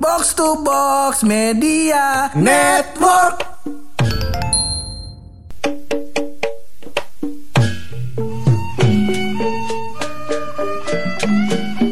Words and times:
Box 0.00 0.34
to 0.34 0.62
Box 0.62 1.22
Media 1.22 2.30
Network. 2.34 3.42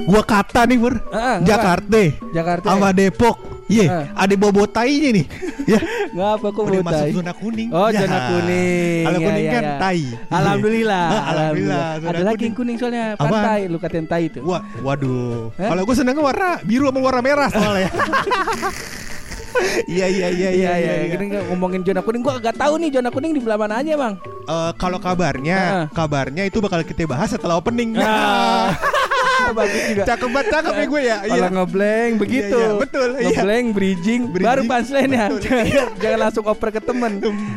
Gua 0.07 0.23
kata 0.23 0.65
nih 0.71 0.79
Ah, 1.11 1.43
ngapa? 1.43 1.47
Jakarta 1.51 1.99
Jakarta. 2.31 2.67
Sama 2.71 2.91
Depok 2.95 3.37
Iya 3.67 3.85
Ah. 3.87 4.05
Ada 4.23 4.35
bobotai 4.35 4.95
nih 5.11 5.27
Ya 5.73 5.79
Nggak 6.09 6.31
apa 6.35 6.47
kok 6.49 6.63
Udah 6.63 6.83
masuk 6.83 7.07
zona 7.13 7.33
kuning 7.33 7.69
Oh 7.71 7.89
Ya. 7.89 8.01
zona 8.01 8.19
kuning 8.29 9.03
Kalau 9.03 9.19
Ya, 9.19 9.27
kuning 9.27 9.43
ya, 9.43 9.53
kan 9.53 9.65
ya. 9.65 9.75
tai 9.77 10.03
Alhamdulillah 10.29 11.07
Iya. 11.11 11.19
Ah, 11.19 11.25
Alhamdulillah 11.27 11.87
zona 11.97 12.09
Ada 12.09 12.21
lagi 12.21 12.31
kuning. 12.33 12.45
yang 12.45 12.55
kuning 12.55 12.77
soalnya? 12.77 13.05
Pantai 13.17 13.61
Lu 13.67 13.77
katain 13.77 14.07
tai 14.07 14.23
itu 14.25 14.39
Wah, 14.41 14.63
waduh. 14.81 15.51
Eh? 15.53 15.67
Kalau 15.67 15.83
gue 15.83 15.95
senengnya 15.95 16.23
warna 16.23 16.49
biru 16.63 16.87
sama 16.87 17.01
warna 17.01 17.21
merah 17.21 17.49
soalnya. 17.49 17.91
Iya 19.89 20.05
iya 20.07 20.29
iya 20.29 20.49
Iya 20.53 20.73
iya 20.77 20.93
Kita 21.09 21.23
nggak 21.25 21.45
ngomongin 21.49 21.81
zona 21.81 22.01
kuning 22.01 22.21
Gua 22.21 22.37
gak 22.37 22.55
tahu 22.55 22.77
nih 22.77 22.93
zona 22.93 23.09
kuning 23.09 23.33
di 23.33 23.41
belah 23.41 23.57
mana 23.57 23.81
aja 23.81 23.97
bang 23.97 24.15
Eh, 24.47 24.73
Kalau 24.77 24.99
kabarnya, 25.01 25.59
Ah. 25.59 25.85
kabarnya 25.91 26.47
itu 26.47 26.61
bakal 26.61 26.79
kita 26.81 27.03
bahas 27.03 27.27
setelah 27.29 27.57
opening. 27.57 27.99
Ah. 27.99 28.71
Bagus 29.53 29.81
juga 29.91 30.03
cakep 30.05 30.29
banget 30.29 30.47
cakep 30.51 30.73
nih 30.73 30.87
gue 30.87 31.03
ya. 31.03 31.17
Kalau 31.23 31.51
ngeblank 31.53 32.13
begitu 32.17 32.57
Iya, 32.57 32.67
iya, 32.67 32.75
betul, 32.75 33.09
iya. 33.13 33.27
Ngeblank 33.31 33.67
bridging, 33.71 34.21
Bridging, 34.29 34.47
Baru 34.47 34.63
punchline 34.65 35.11
ya 35.11 35.27
jangan, 35.31 35.65
jangan 36.03 36.19
langsung 36.21 36.45
oper 36.45 36.69
ke 36.71 36.81
temen 36.81 37.13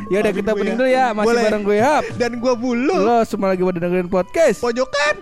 Ya 0.08 0.18
udah 0.20 0.34
kita 0.34 0.50
Gue 0.50 0.58
opening 0.58 0.74
ya. 0.74 0.80
dulu 0.80 0.90
ya 0.90 1.06
Masih 1.12 1.28
Boleh. 1.28 1.44
bareng 1.44 1.64
gue 1.64 1.78
Hap 1.80 2.04
Dan 2.16 2.32
gue 2.38 2.54
bulu. 2.54 2.96
Lo 2.96 3.18
semua 3.24 3.48
lagi 3.50 3.62
pada 3.62 3.80
dengerin 3.80 4.08
podcast 4.08 4.58
Pojokan. 4.60 5.16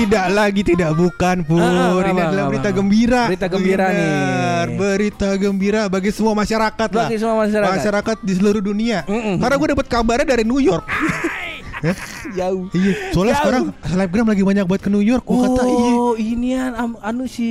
Tidak 0.00 0.26
lagi 0.30 0.62
tidak 0.62 0.90
bukan 0.92 1.44
Pur 1.44 1.60
Ah, 1.60 1.92
ah, 1.92 2.00
Ini 2.00 2.10
apa, 2.10 2.22
adalah 2.24 2.42
apa, 2.42 2.50
berita 2.50 2.66
apa. 2.66 2.76
gembira 2.76 3.22
Berita 3.26 3.46
gembira 3.46 3.86
nih. 3.90 4.10
Berita 4.72 5.28
gembira 5.36 5.82
bagi 5.86 6.08
semua 6.08 6.32
masyarakat 6.32 6.88
lah 6.88 7.06
Bagi 7.06 7.18
semua 7.20 7.36
masyarakat. 7.38 7.72
Masyarakat 7.76 8.16
di 8.20 8.32
seluruh 8.32 8.62
dunia 8.62 9.04
Mm-mm. 9.04 9.36
Karena 9.36 9.54
gue 9.54 9.68
dapat 9.70 9.86
kabarnya 9.86 10.26
dari 10.26 10.42
New 10.42 10.56
York 10.58 10.84
Jauh 12.30 12.68
Iya 12.70 12.92
Soalnya 13.10 13.32
Jauh. 13.32 13.40
sekarang 13.40 13.64
Selebgram 13.82 14.26
lagi 14.26 14.42
banyak 14.42 14.64
buat 14.64 14.78
ke 14.78 14.88
New 14.88 15.00
York 15.00 15.22
Gue 15.22 15.40
kata 15.42 15.62
iya 15.62 15.90
Oh 15.92 16.14
ini 16.14 16.52
an, 16.52 16.72
am- 16.74 17.00
anu 17.00 17.24
si 17.24 17.48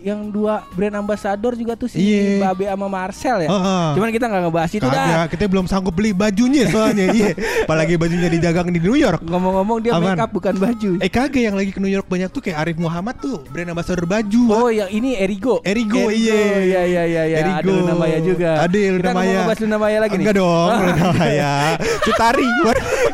yang 0.00 0.28
dua 0.28 0.66
brand 0.70 0.96
ambassador 0.96 1.54
juga 1.54 1.74
tuh 1.74 1.86
si 1.86 1.98
Iya. 2.00 2.42
Babe 2.44 2.66
sama 2.66 2.86
Marcel 2.86 3.36
ya. 3.40 3.48
Heeh. 3.48 3.86
Cuman 3.94 4.08
kita 4.10 4.26
nggak 4.26 4.42
ngebahas 4.42 4.70
itu 4.72 4.82
dah. 4.82 4.92
Kagak, 4.92 5.26
kita 5.30 5.44
belum 5.46 5.64
sanggup 5.64 5.92
beli 5.92 6.10
bajunya 6.10 6.66
soalnya 6.66 7.08
Iya 7.08 7.32
Apalagi 7.62 7.94
bajunya 7.94 8.28
didagang 8.28 8.68
di 8.68 8.78
New 8.78 8.94
York 8.94 9.22
Ngomong-ngomong 9.22 9.78
dia 9.80 9.92
Apaan? 9.92 10.12
make 10.12 10.20
up 10.20 10.30
bukan 10.30 10.54
baju. 10.56 10.90
Eh 10.98 11.08
kagak 11.08 11.40
yang 11.40 11.54
lagi 11.54 11.70
ke 11.70 11.78
New 11.78 11.88
York 11.88 12.04
banyak 12.04 12.28
tuh 12.28 12.40
kayak 12.40 12.58
Arif 12.58 12.76
Muhammad 12.76 13.16
tuh 13.16 13.40
Brand 13.46 13.70
ambassador 13.70 14.04
baju 14.04 14.42
Oh 14.50 14.68
yang 14.68 14.88
ini 14.88 15.14
Erigo. 15.14 15.62
Erigo, 15.62 16.10
iya. 16.10 16.34
Iya 16.60 16.82
iya 16.82 17.02
iya 17.04 17.22
iya. 17.24 17.36
Erigo. 17.40 17.70
Ada 17.70 17.80
Luna 17.80 17.94
Maya 17.96 18.18
juga. 18.20 18.50
Adil, 18.60 18.92
Kita 18.92 19.00
Luna 19.00 19.10
Maya. 19.10 19.14
ngomong 19.14 19.36
ngebahas 19.40 19.60
Luna 19.60 19.76
Maya 19.78 19.98
lagi 19.98 20.10
nih. 20.10 20.20
Enggak 20.20 20.36
dong 20.36 20.68
Luna 20.80 21.04
Maya 21.12 21.52
Cutari 22.00 22.48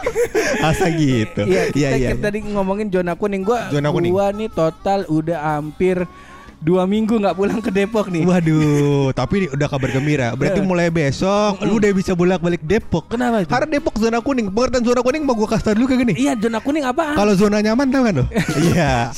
Asa 0.68 0.86
gitu 0.92 1.42
Iya, 1.46 1.62
kita, 1.70 1.78
Iya 1.78 1.88
iya 1.96 2.08
kita 2.14 2.28
tadi 2.30 2.38
ngomongin 2.44 2.88
zona 2.92 3.12
kuning 3.16 3.42
gua. 3.44 3.68
Zona 3.70 3.88
kuning. 3.92 4.12
Gua 4.12 4.32
nih 4.32 4.48
total 4.52 5.04
udah 5.08 5.58
hampir 5.58 6.04
dua 6.66 6.82
minggu 6.82 7.14
nggak 7.22 7.38
pulang 7.38 7.62
ke 7.62 7.70
Depok 7.70 8.10
nih. 8.10 8.26
Waduh, 8.26 9.14
tapi 9.14 9.46
udah 9.46 9.68
kabar 9.70 9.88
gembira. 9.94 10.34
Berarti 10.34 10.58
mulai 10.66 10.90
besok 10.90 11.62
lu 11.62 11.78
udah 11.78 11.94
bisa 11.94 12.18
bolak-balik 12.18 12.58
Depok. 12.66 13.06
Kenapa 13.06 13.46
itu? 13.46 13.50
Karena 13.54 13.68
Depok 13.70 13.94
zona 14.02 14.18
kuning. 14.18 14.50
Pengertian 14.50 14.82
zona 14.82 15.00
kuning 15.06 15.22
mau 15.22 15.38
gua 15.38 15.46
kasih 15.54 15.78
dulu 15.78 15.86
kagak 15.86 16.10
nih? 16.10 16.16
Iya 16.18 16.32
zona 16.34 16.58
kuning 16.58 16.82
apa? 16.82 17.14
Kalau 17.14 17.38
zona 17.38 17.62
nyaman 17.62 17.86
tau 17.94 18.02
kan 18.02 18.14
lo? 18.18 18.26
Iya. 18.66 19.14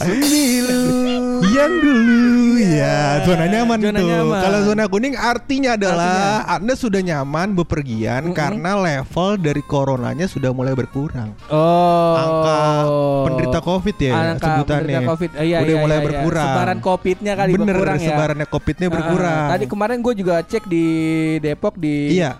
Yang 1.49 1.73
dulu 1.81 2.29
ya 2.61 3.23
zona 3.25 3.45
nyaman 3.49 3.79
Zona 3.81 3.97
tuh. 3.97 4.33
Kalau 4.37 4.61
zona 4.69 4.85
kuning 4.91 5.15
artinya 5.17 5.71
adalah 5.79 6.45
Anda 6.53 6.75
sudah 6.77 7.01
nyaman 7.01 7.57
bepergian 7.57 8.37
karena 8.37 8.77
level 8.77 9.41
dari 9.41 9.63
coronanya 9.65 10.29
sudah 10.29 10.53
mulai 10.53 10.77
berkurang. 10.77 11.33
Oh. 11.49 12.13
Angka 12.19 12.61
penderita 13.25 13.59
Covid 13.65 13.97
ya 13.97 14.13
Angka 14.37 14.45
sebutannya. 14.45 14.85
penderita 14.85 15.01
COVID. 15.09 15.31
Eh, 15.39 15.45
iya, 15.49 15.57
udah 15.63 15.73
iya, 15.73 15.81
mulai 15.81 15.97
iya, 15.97 16.03
iya. 16.03 16.09
berkurang. 16.11 16.49
Sebaran 16.53 16.79
COVID-nya 16.83 17.33
kali 17.39 17.51
Bener, 17.55 17.67
berkurang 17.71 17.97
ya. 17.97 18.09
sebarannya 18.11 18.47
COVID-nya 18.47 18.89
berkurang. 18.91 19.47
tadi 19.49 19.65
kemarin 19.65 19.99
gue 19.99 20.15
juga 20.17 20.35
cek 20.41 20.65
di 20.65 20.85
Depok 21.39 21.75
di 21.75 22.15
Iya. 22.15 22.35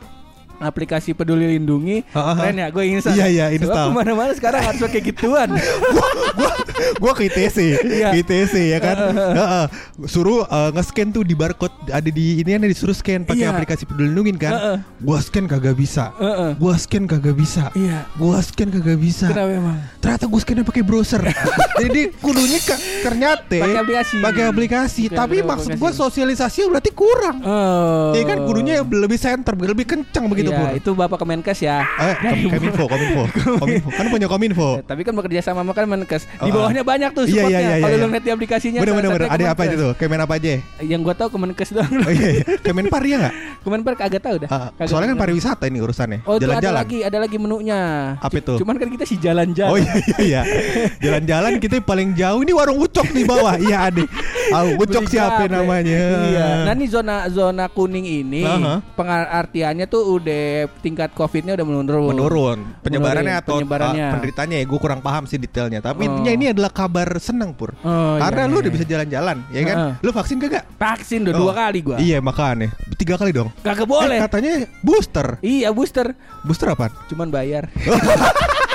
aplikasi 0.59 1.15
Peduli 1.15 1.55
Lindungi. 1.55 2.03
Ah. 2.11 2.35
Keren 2.35 2.59
ya, 2.59 2.67
gue 2.67 2.83
install. 2.83 3.15
Iya, 3.15 3.27
iya, 3.29 3.47
Sebab 3.49 3.63
install. 3.63 3.87
ke 3.87 3.95
mana-mana 3.95 4.33
sekarang 4.35 4.59
harus 4.61 4.81
pakai 4.81 5.01
gituan. 5.05 5.49
gua 6.35 6.51
gua 6.99 7.13
ke 7.15 7.31
ITC, 7.31 7.59
ke 7.79 8.17
ITC 8.19 8.55
ya 8.69 8.79
kan. 8.79 8.97
Heeh. 9.15 9.65
Suruh 10.05 10.43
eh, 10.45 10.71
nge-scan 10.75 11.11
tuh 11.11 11.23
di 11.23 11.35
barcode 11.35 11.71
ada 11.89 12.07
di 12.07 12.43
ini 12.43 12.51
ada 12.53 12.67
disuruh 12.67 12.91
scan 12.91 13.23
pakai 13.23 13.47
Iya. 13.47 13.55
aplikasi 13.55 13.87
peduli 13.87 14.11
lindungi 14.11 14.35
kan. 14.37 14.51
Heeh. 14.53 14.77
Gua 14.99 15.19
scan 15.19 15.47
kagak 15.47 15.79
bisa. 15.79 16.11
Heeh. 16.19 16.51
Gua 16.59 16.75
scan 16.75 17.07
kagak 17.07 17.39
bisa. 17.39 17.71
Iya. 17.79 18.03
Gua 18.19 18.43
scan 18.43 18.69
kagak 18.69 18.99
bisa. 18.99 19.31
Kenapa 19.31 19.51
emang? 19.53 19.79
Ternyata 19.99 20.27
gua 20.27 20.41
scan 20.43 20.67
pakai 20.67 20.83
browser. 20.83 21.23
Jadi 21.81 22.01
kudunya 22.15 22.59
ke, 22.59 22.75
ternyata 23.01 23.55
Pakai 23.57 23.79
aplikasi. 23.79 24.17
Pakai 24.19 24.45
aplikasi. 24.45 25.03
Tapi 25.07 25.19
aplikasi. 25.39 25.47
maksud 25.47 25.71
gua 25.77 25.91
sosialisasi 25.93 26.59
berarti 26.67 26.91
kurang. 26.91 27.37
Oh. 27.41 28.11
Iya 28.11 28.25
kan 28.27 28.39
kudunya 28.43 28.75
lebih 28.83 29.17
center, 29.17 29.55
lebih 29.55 29.85
kencang 29.85 30.27
begitu 30.27 30.49
Iya, 30.49 30.59
Pur. 30.59 30.69
itu 30.75 30.91
Bapak 30.93 31.19
Kemenkes 31.19 31.59
ya. 31.59 31.85
Eh, 31.85 32.15
Kom- 32.19 32.51
Kominfo, 32.51 32.85
Kominfo, 32.93 33.23
Kominfo. 33.57 33.89
Kan 33.91 34.07
punya 34.09 34.27
Kominfo. 34.27 34.69
Eh, 34.77 34.85
Tapi 34.85 35.01
kan 35.03 35.13
bekerja 35.13 35.41
sama 35.43 35.61
sama 35.61 35.73
Kemenkes. 35.73 36.23
Di 36.27 36.49
Oh, 36.49 36.55
bawahnya 36.57 36.83
banyak 36.83 37.11
tuh 37.13 37.25
Iya, 37.25 37.33
supportnya. 37.37 37.59
iya, 37.59 37.69
iya, 37.71 37.83
Kalau 37.83 37.95
iya. 37.95 38.03
lu 38.03 38.09
lihat 38.09 38.25
di 38.25 38.33
aplikasinya. 38.33 38.79
Bener 38.81 38.95
bener 38.95 39.11
bener. 39.13 39.29
Ada 39.29 39.45
apa 39.51 39.61
aja 39.63 39.75
tuh? 39.77 39.93
Kemen 39.95 40.19
apa 40.19 40.35
aja? 40.35 40.49
Yang 40.81 41.01
gua 41.03 41.15
tahu 41.15 41.29
Kemenkes 41.31 41.69
doang. 41.71 41.93
Oh 41.99 42.11
iya, 42.11 42.29
iya. 42.33 42.45
Kemenpar 42.59 43.03
ya 43.03 43.17
nggak? 43.19 43.35
Kemenpar 43.65 43.95
kagak 43.97 44.23
tahu 44.23 44.37
dah. 44.41 44.49
Ah, 44.49 44.69
Kagak 44.73 44.89
soalnya 44.89 45.09
kan 45.13 45.19
pariwisata 45.19 45.65
ini 45.67 45.79
urusannya. 45.79 46.19
Oh 46.25 46.35
itu 46.35 46.47
ada 46.47 46.57
Jalan-jalan. 46.57 46.79
lagi, 46.79 46.99
ada 47.03 47.19
lagi 47.19 47.37
menunya. 47.37 47.81
Apa 48.17 48.37
itu? 48.37 48.55
Cuman 48.57 48.75
kan 48.75 48.89
kita 48.89 49.05
sih 49.05 49.19
jalan-jalan. 49.19 49.71
Oh 49.71 49.77
iya 49.77 49.93
iya 49.99 50.19
iya. 50.21 50.41
Jalan-jalan 51.05 51.53
kita 51.59 51.68
paling 51.79 52.17
jauh 52.17 52.41
ini 52.41 52.51
warung 52.51 52.81
ucok 52.81 53.05
di 53.09 53.23
bawah. 53.23 53.61
Iya 53.61 53.79
ada. 53.87 54.03
Ah, 54.49 54.65
ucok 54.65 55.05
siapa 55.05 55.45
namanya? 55.45 56.01
Iya. 56.25 56.47
Nah 56.65 56.73
ini 56.73 56.87
zona 56.87 57.29
zona 57.29 57.69
kuning 57.69 58.03
ini 58.03 58.41
Aha. 58.41 58.81
pengartiannya 58.95 59.85
tuh 59.85 60.17
udah 60.17 60.47
tingkat 60.81 61.13
covidnya 61.13 61.53
udah 61.53 61.67
menurun. 61.67 62.09
menurun 62.09 62.59
penyebarannya 62.81 63.29
Menurun, 63.29 63.45
atau 63.45 63.55
penyebarannya. 63.59 64.01
uh, 64.01 64.13
penderitanya 64.15 64.57
ya 64.57 64.65
gue 64.65 64.79
kurang 64.79 65.01
paham 65.01 65.25
sih 65.25 65.37
detailnya 65.37 65.81
tapi 65.81 66.01
Oh. 66.01 66.09
intinya 66.09 66.33
ini 66.33 66.47
adalah 66.49 66.71
kabar 66.71 67.09
senang 67.19 67.53
pur 67.53 67.77
Oh, 67.81 68.17
karena 68.17 68.43
iya, 68.43 68.49
lu 68.49 68.55
iya. 68.55 68.63
udah 68.63 68.73
bisa 68.73 68.85
jalan-jalan 68.87 69.37
ya 69.49 69.61
kan 69.63 69.77
Heeh. 69.77 69.93
lu 70.01 70.11
vaksin 70.11 70.37
kagak 70.39 70.65
Vaksin 70.75 71.21
udah 71.23 71.35
Oh. 71.35 71.41
dua 71.43 71.53
kali 71.55 71.79
gua. 71.83 71.97
iya 71.99 72.19
makanya 72.19 72.73
tiga 72.95 73.15
kali 73.15 73.31
dong 73.31 73.51
Kagak 73.61 73.85
Eh, 73.85 73.91
boleh. 73.91 74.19
katanya 74.19 74.53
booster 74.81 75.27
Iya 75.41 75.69
booster, 75.71 76.15
booster 76.41 76.69
apa 76.69 76.89
cuman 77.07 77.29
bayar. 77.29 77.69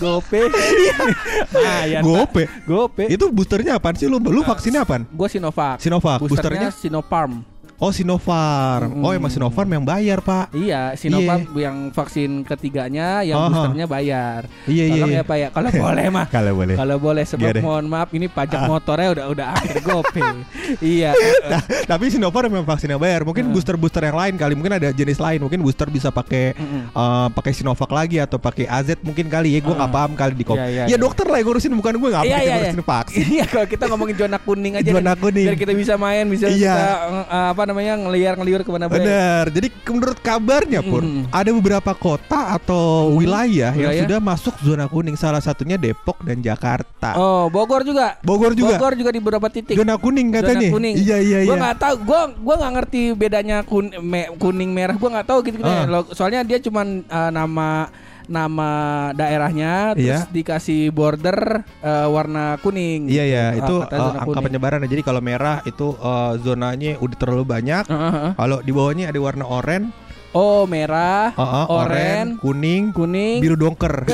Gope. 0.00 0.40
Lumayan. 1.54 2.02
gope 2.02 2.42
Gope. 2.66 3.04
itu 3.06 3.24
boosternya 3.30 3.78
apaan 3.78 3.94
sih 3.94 4.10
lu 4.10 4.18
lu 4.18 4.42
vaksinnya 4.42 4.82
apaan 4.82 5.06
Gua 5.14 5.28
Sinovac. 5.30 5.78
Sinovac 5.78 6.18
Boosternya 6.20 6.68
boosternya 6.68 6.70
Sinopharm. 6.74 7.53
Oh 7.84 7.92
Sinopharm 7.92 8.90
oh 8.98 9.12
emang 9.12 9.28
Sinopharm 9.28 9.68
yang 9.70 9.84
bayar 9.84 10.18
pak 10.18 10.48
Iya, 10.50 10.94
Sinovac 10.94 11.44
yang 11.54 11.90
vaksin 11.90 12.40
ketiganya, 12.42 13.20
yang 13.20 13.36
Aha. 13.36 13.48
boosternya 13.50 13.86
bayar. 13.86 14.40
Iya, 14.64 14.84
iya, 14.86 14.92
Tolong 14.94 15.10
iya. 15.10 15.20
ya 15.20 15.24
Pak 15.24 15.36
ya, 15.36 15.48
kalau 15.50 15.68
boleh 15.84 16.06
mah. 16.08 16.26
kalau 16.26 16.52
boleh 16.54 16.74
Kalau 16.74 16.96
boleh 16.96 17.24
sebab 17.24 17.44
Iya 17.44 17.52
deh. 17.58 17.62
mohon 17.62 17.84
maaf 17.86 18.08
ini 18.10 18.26
pajak 18.26 18.56
Ah. 18.56 18.68
motornya 18.70 19.08
udah 19.10 19.24
udah 19.28 19.46
hampir 19.50 19.78
gope. 19.82 20.24
iya. 20.94 21.10
Nah, 21.44 21.60
tapi 21.84 22.08
Sinopharm 22.08 22.48
memang 22.48 22.64
vaksinnya 22.64 22.96
bayar. 22.96 23.20
Mungkin 23.22 23.44
Hmm. 23.44 23.52
booster-booster 23.52 24.00
yang 24.02 24.14
lain 24.14 24.34
kali, 24.34 24.54
mungkin 24.54 24.72
ada 24.72 24.88
jenis 24.90 25.18
lain. 25.18 25.42
Mungkin 25.42 25.60
booster 25.60 25.90
bisa 25.90 26.08
pakai 26.08 26.54
eh, 26.54 27.26
pakai 27.30 27.52
Sinovac 27.52 27.90
lagi 27.90 28.16
atau 28.16 28.38
pakai 28.38 28.64
AZ 28.64 28.94
mungkin 29.02 29.26
kali 29.26 29.52
ya. 29.52 29.60
Gue 29.60 29.74
nggak 29.74 29.90
Ah. 29.90 29.96
paham 29.96 30.12
kali 30.14 30.32
di 30.32 30.44
kom. 30.44 30.54
Iya, 30.54 30.66
iya, 30.66 30.82
ya 30.86 30.88
iya. 30.88 30.96
dokter 30.96 31.26
lah 31.26 31.36
yang 31.36 31.48
ngurusin 31.48 31.74
bukan 31.74 31.92
gue 31.94 32.08
nggak 32.08 32.24
Iya 32.24 32.30
apa 32.30 32.38
iya 32.38 32.46
iya. 32.46 32.54
ngurusin 32.56 32.82
vaksin. 32.82 33.24
Iya 33.34 33.44
kalau 33.50 33.66
kita 33.66 33.84
ngomongin 33.90 34.16
zona 34.16 34.38
kuning 34.38 34.74
aja. 34.78 34.88
Zona 34.88 35.12
kuning. 35.14 35.46
Biar 35.50 35.58
kita 35.58 35.72
bisa 35.74 35.94
main, 35.96 36.24
bisa 36.30 36.46
Iya. 36.46 36.72
kita 36.72 36.86
eh, 37.26 37.48
apa 37.50 37.62
namanya 37.64 37.73
ngeliar-ngeliur 37.74 38.62
ke 38.62 38.70
mana 38.70 38.86
baik. 38.86 39.02
Bener. 39.02 39.44
Jadi 39.50 39.68
menurut 39.90 40.18
kabarnya 40.18 40.80
pun 40.80 41.02
Mm. 41.02 41.22
ada 41.28 41.50
beberapa 41.50 41.92
kota 41.92 42.54
atau 42.54 43.10
wilayah, 43.14 43.74
yang 43.74 43.90
Wilayah. 43.90 44.02
sudah 44.06 44.18
masuk 44.20 44.54
zona 44.62 44.86
kuning. 44.86 45.14
Salah 45.14 45.42
satunya 45.42 45.74
Depok 45.74 46.22
dan 46.22 46.38
Jakarta. 46.38 47.14
Oh, 47.14 47.46
Bogor 47.48 47.82
juga. 47.82 48.16
Bogor 48.22 48.54
juga. 48.54 48.76
Bogor 48.76 48.94
juga 48.94 49.10
di 49.10 49.18
beberapa 49.18 49.48
titik. 49.48 49.74
Zona 49.74 49.98
kuning 49.98 50.30
katanya. 50.30 50.70
Zona 50.70 50.74
kuning. 50.74 50.94
Iya 50.94 51.16
iya 51.18 51.38
Gua 51.42 51.54
iya. 51.54 51.62
nggak 51.66 51.78
tahu, 51.78 51.94
gua 52.02 52.20
gua 52.32 52.54
nggak 52.62 52.72
ngerti 52.78 53.00
bedanya 53.12 53.56
kun, 53.62 53.90
me- 53.98 54.30
kuning 54.36 54.70
merah. 54.70 54.94
Gua 54.94 55.10
nggak 55.10 55.26
tahu 55.26 55.38
gitu. 55.42 55.56
gitu. 55.58 55.70
Lo- 55.86 56.10
Soalnya 56.12 56.40
dia 56.42 56.58
cuman 56.58 57.02
eh, 57.02 57.30
nama 57.30 57.88
nama 58.26 58.70
daerahnya 59.10 59.92
terus 59.92 60.24
Iya. 60.24 60.30
dikasih 60.30 60.88
border 60.88 61.62
eh, 61.78 62.06
warna 62.06 62.56
kuning. 62.58 63.06
Iya 63.06 63.24
ya, 63.24 63.44
Ah, 63.50 63.58
itu 63.58 63.74
kata 63.80 63.94
uh, 63.94 64.00
zona 64.00 64.10
angka 64.14 64.24
kuning. 64.26 64.44
penyebaran. 64.46 64.80
Jadi 64.84 65.02
kalau 65.02 65.20
merah 65.20 65.56
itu 65.62 65.86
uh, 65.94 66.32
zonanya 66.38 66.96
udah 66.98 67.16
terlalu 67.16 67.44
banyak. 67.44 67.84
Heeh, 67.84 68.10
heeh. 68.10 68.32
Kalau 68.34 68.58
di 68.60 68.70
bawahnya 68.70 69.04
ada 69.08 69.18
warna 69.18 69.44
oranye, 69.44 69.88
Oh, 70.34 70.66
merah, 70.66 71.30
uh, 71.38 71.42
uh, 71.62 71.66
oranye, 71.70 72.34
kuning, 72.42 72.90
kuning, 72.90 73.38
biru 73.38 73.54
dongker. 73.54 74.02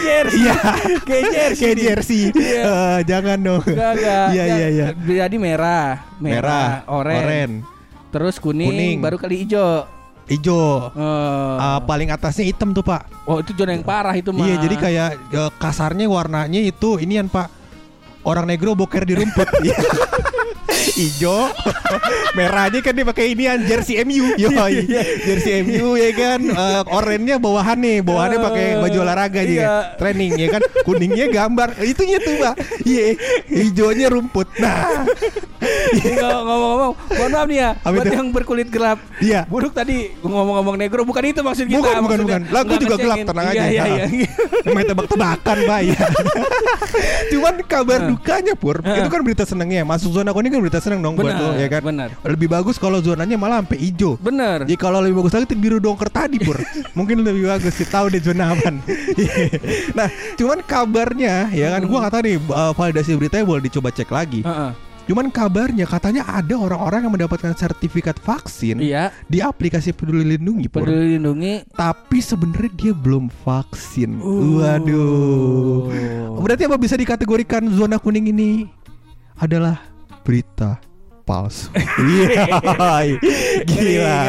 jersey. 0.00 0.40
Iya, 0.40 0.56
kayak 1.04 1.28
nih. 1.52 1.76
jersey. 1.76 2.22
Iya. 2.32 3.04
Jangan 3.04 3.36
dong. 3.36 3.60
Enggak, 3.62 3.92
enggak. 3.92 4.26
Iya, 4.32 4.44
iya, 4.48 4.66
iya. 4.70 4.86
Jadi 4.96 5.36
merah, 5.36 6.08
merah, 6.16 6.40
Merah, 6.40 6.68
oranye, 6.88 7.20
oranye, 7.20 7.44
terus 8.08 8.36
kuning, 8.36 8.68
Kuning. 8.72 8.96
baru 9.00 9.16
kali 9.16 9.44
hijau. 9.44 9.84
Hijau. 10.26 10.90
Eh, 10.94 11.56
Uh, 11.62 11.78
paling 11.86 12.10
atasnya 12.10 12.44
hitam 12.46 12.74
tuh 12.74 12.82
pak. 12.82 13.06
oh 13.26 13.38
itu 13.38 13.54
zona 13.54 13.72
yang 13.74 13.86
parah 13.86 14.14
itu 14.18 14.34
mah. 14.34 14.42
Iya, 14.42 14.56
jadi 14.58 14.76
kayak 14.76 15.10
uh, 15.34 15.50
kasarnya 15.62 16.10
warnanya 16.10 16.58
itu 16.58 16.98
inian 16.98 17.30
pak. 17.30 17.48
Orang 18.22 18.46
negro 18.46 18.74
boker 18.74 19.02
di 19.02 19.18
rumput. 19.18 19.48
Iya. 20.62 20.90
Ijo, 20.92 21.38
merahnya 22.36 22.80
kan 22.80 22.92
dia 22.92 23.04
pakai 23.04 23.32
inian 23.32 23.60
jersey 23.62 23.96
MU, 24.02 24.34
yoi, 24.36 24.84
jersey 25.22 25.62
MU 25.62 25.94
ya 25.94 26.10
kan, 26.12 26.40
uh, 26.44 26.82
oranye 26.90 27.36
bawahan 27.36 27.76
nih, 27.76 27.98
bawahannya 28.00 28.38
pakai 28.40 28.66
baju 28.78 28.98
olahraga 29.00 29.40
Iya. 29.40 29.48
dia, 29.48 29.68
training 29.96 30.32
ya 30.36 30.48
kan, 30.50 30.62
kuningnya 30.82 31.26
gambar, 31.28 31.78
itunya 31.82 32.18
tuh 32.18 32.34
pak, 32.36 32.54
iya, 32.82 33.14
hijaunya 33.46 34.06
rumput, 34.08 34.48
nah, 34.58 35.06
ngomong-ngomong, 36.02 36.92
mohon 36.92 37.30
maaf 37.30 37.46
nih 37.46 37.58
ya, 37.58 37.70
buat 37.78 38.06
yang 38.08 38.28
berkulit 38.30 38.68
gelap. 38.68 38.98
iya, 39.18 39.44
Buruk 39.46 39.72
tadi 39.72 40.12
ngomong-ngomong 40.20 40.76
negro 40.76 41.02
bukan 41.02 41.22
itu 41.24 41.40
maksud 41.40 41.66
kita. 41.66 41.78
Bukan, 41.78 41.94
bukan, 42.02 42.18
bukan. 42.22 42.40
Lah, 42.48 42.60
nggak 42.62 42.80
juga 42.80 42.96
gelap, 42.98 43.16
tenang 43.22 43.46
Iya, 43.46 43.52
aja. 43.52 43.64
Iya, 43.68 43.82
Nah. 43.82 44.08
iya. 44.08 44.30
main 44.72 44.86
tebak-tebakan 44.86 45.56
pak 45.62 45.80
ya. 45.84 45.98
Cuman 47.32 47.54
kabar 47.64 48.00
dukanya 48.06 48.54
pur, 48.54 48.76
itu 48.80 49.08
kan 49.08 49.20
berita 49.20 49.44
senengnya, 49.44 49.82
masuk 49.82 50.12
zona 50.12 50.30
kuning 50.32 50.51
kan 50.52 50.60
berita 50.60 50.78
seneng 50.78 51.00
dong 51.00 51.16
buat 51.16 51.32
Benar, 51.32 51.40
lo 51.40 51.48
ya 51.56 51.68
kan. 51.68 51.80
benar. 51.82 52.08
Lebih 52.22 52.48
bagus 52.48 52.76
kalau 52.76 53.00
zonanya 53.00 53.34
malah 53.34 53.64
sampai 53.64 53.78
hijau. 53.80 54.20
Bener. 54.20 54.68
Ya 54.68 54.76
kalau 54.76 55.00
lebih 55.00 55.18
bagus 55.18 55.32
lagi 55.32 55.48
itu 55.48 55.56
biru 55.56 55.80
dongker 55.80 56.06
tadi 56.06 56.36
pur 56.36 56.60
Mungkin 56.98 57.24
lebih 57.24 57.48
bagus 57.48 57.72
sih 57.72 57.88
Tahu 57.88 58.10
deh 58.10 58.20
zona 58.20 58.52
aman 58.52 58.78
Nah 59.98 60.08
cuman 60.34 60.60
kabarnya 60.60 61.48
Ya 61.50 61.72
kan 61.72 61.84
Gua 61.84 62.04
kata 62.04 62.20
nih 62.20 62.36
uh, 62.48 62.72
Validasi 62.72 63.16
beritanya 63.16 63.44
boleh 63.44 63.62
dicoba 63.62 63.88
cek 63.88 64.08
lagi 64.08 64.42
Heeh. 64.42 64.72
Cuman 65.02 65.28
kabarnya 65.28 65.82
katanya 65.82 66.22
ada 66.24 66.54
orang-orang 66.54 67.02
yang 67.02 67.12
mendapatkan 67.12 67.52
sertifikat 67.52 68.16
vaksin 68.18 68.78
Iya, 68.78 69.10
Di 69.26 69.42
aplikasi 69.42 69.90
peduli 69.90 70.22
lindungi 70.24 70.70
pur 70.70 70.86
peduli 70.86 71.18
lindungi. 71.18 71.66
Tapi 71.74 72.18
sebenarnya 72.18 72.70
dia 72.72 72.92
belum 72.94 73.26
vaksin 73.42 74.22
Uh. 74.22 74.62
Waduh 74.62 75.78
Berarti 76.38 76.66
apa 76.66 76.78
bisa 76.78 76.94
dikategorikan 76.94 77.66
zona 77.70 77.98
kuning 77.98 78.30
ini 78.30 78.70
Adalah 79.36 79.91
berita 80.22 80.91
palsu 81.22 81.70
Iya 82.02 82.46
Gila 83.62 84.20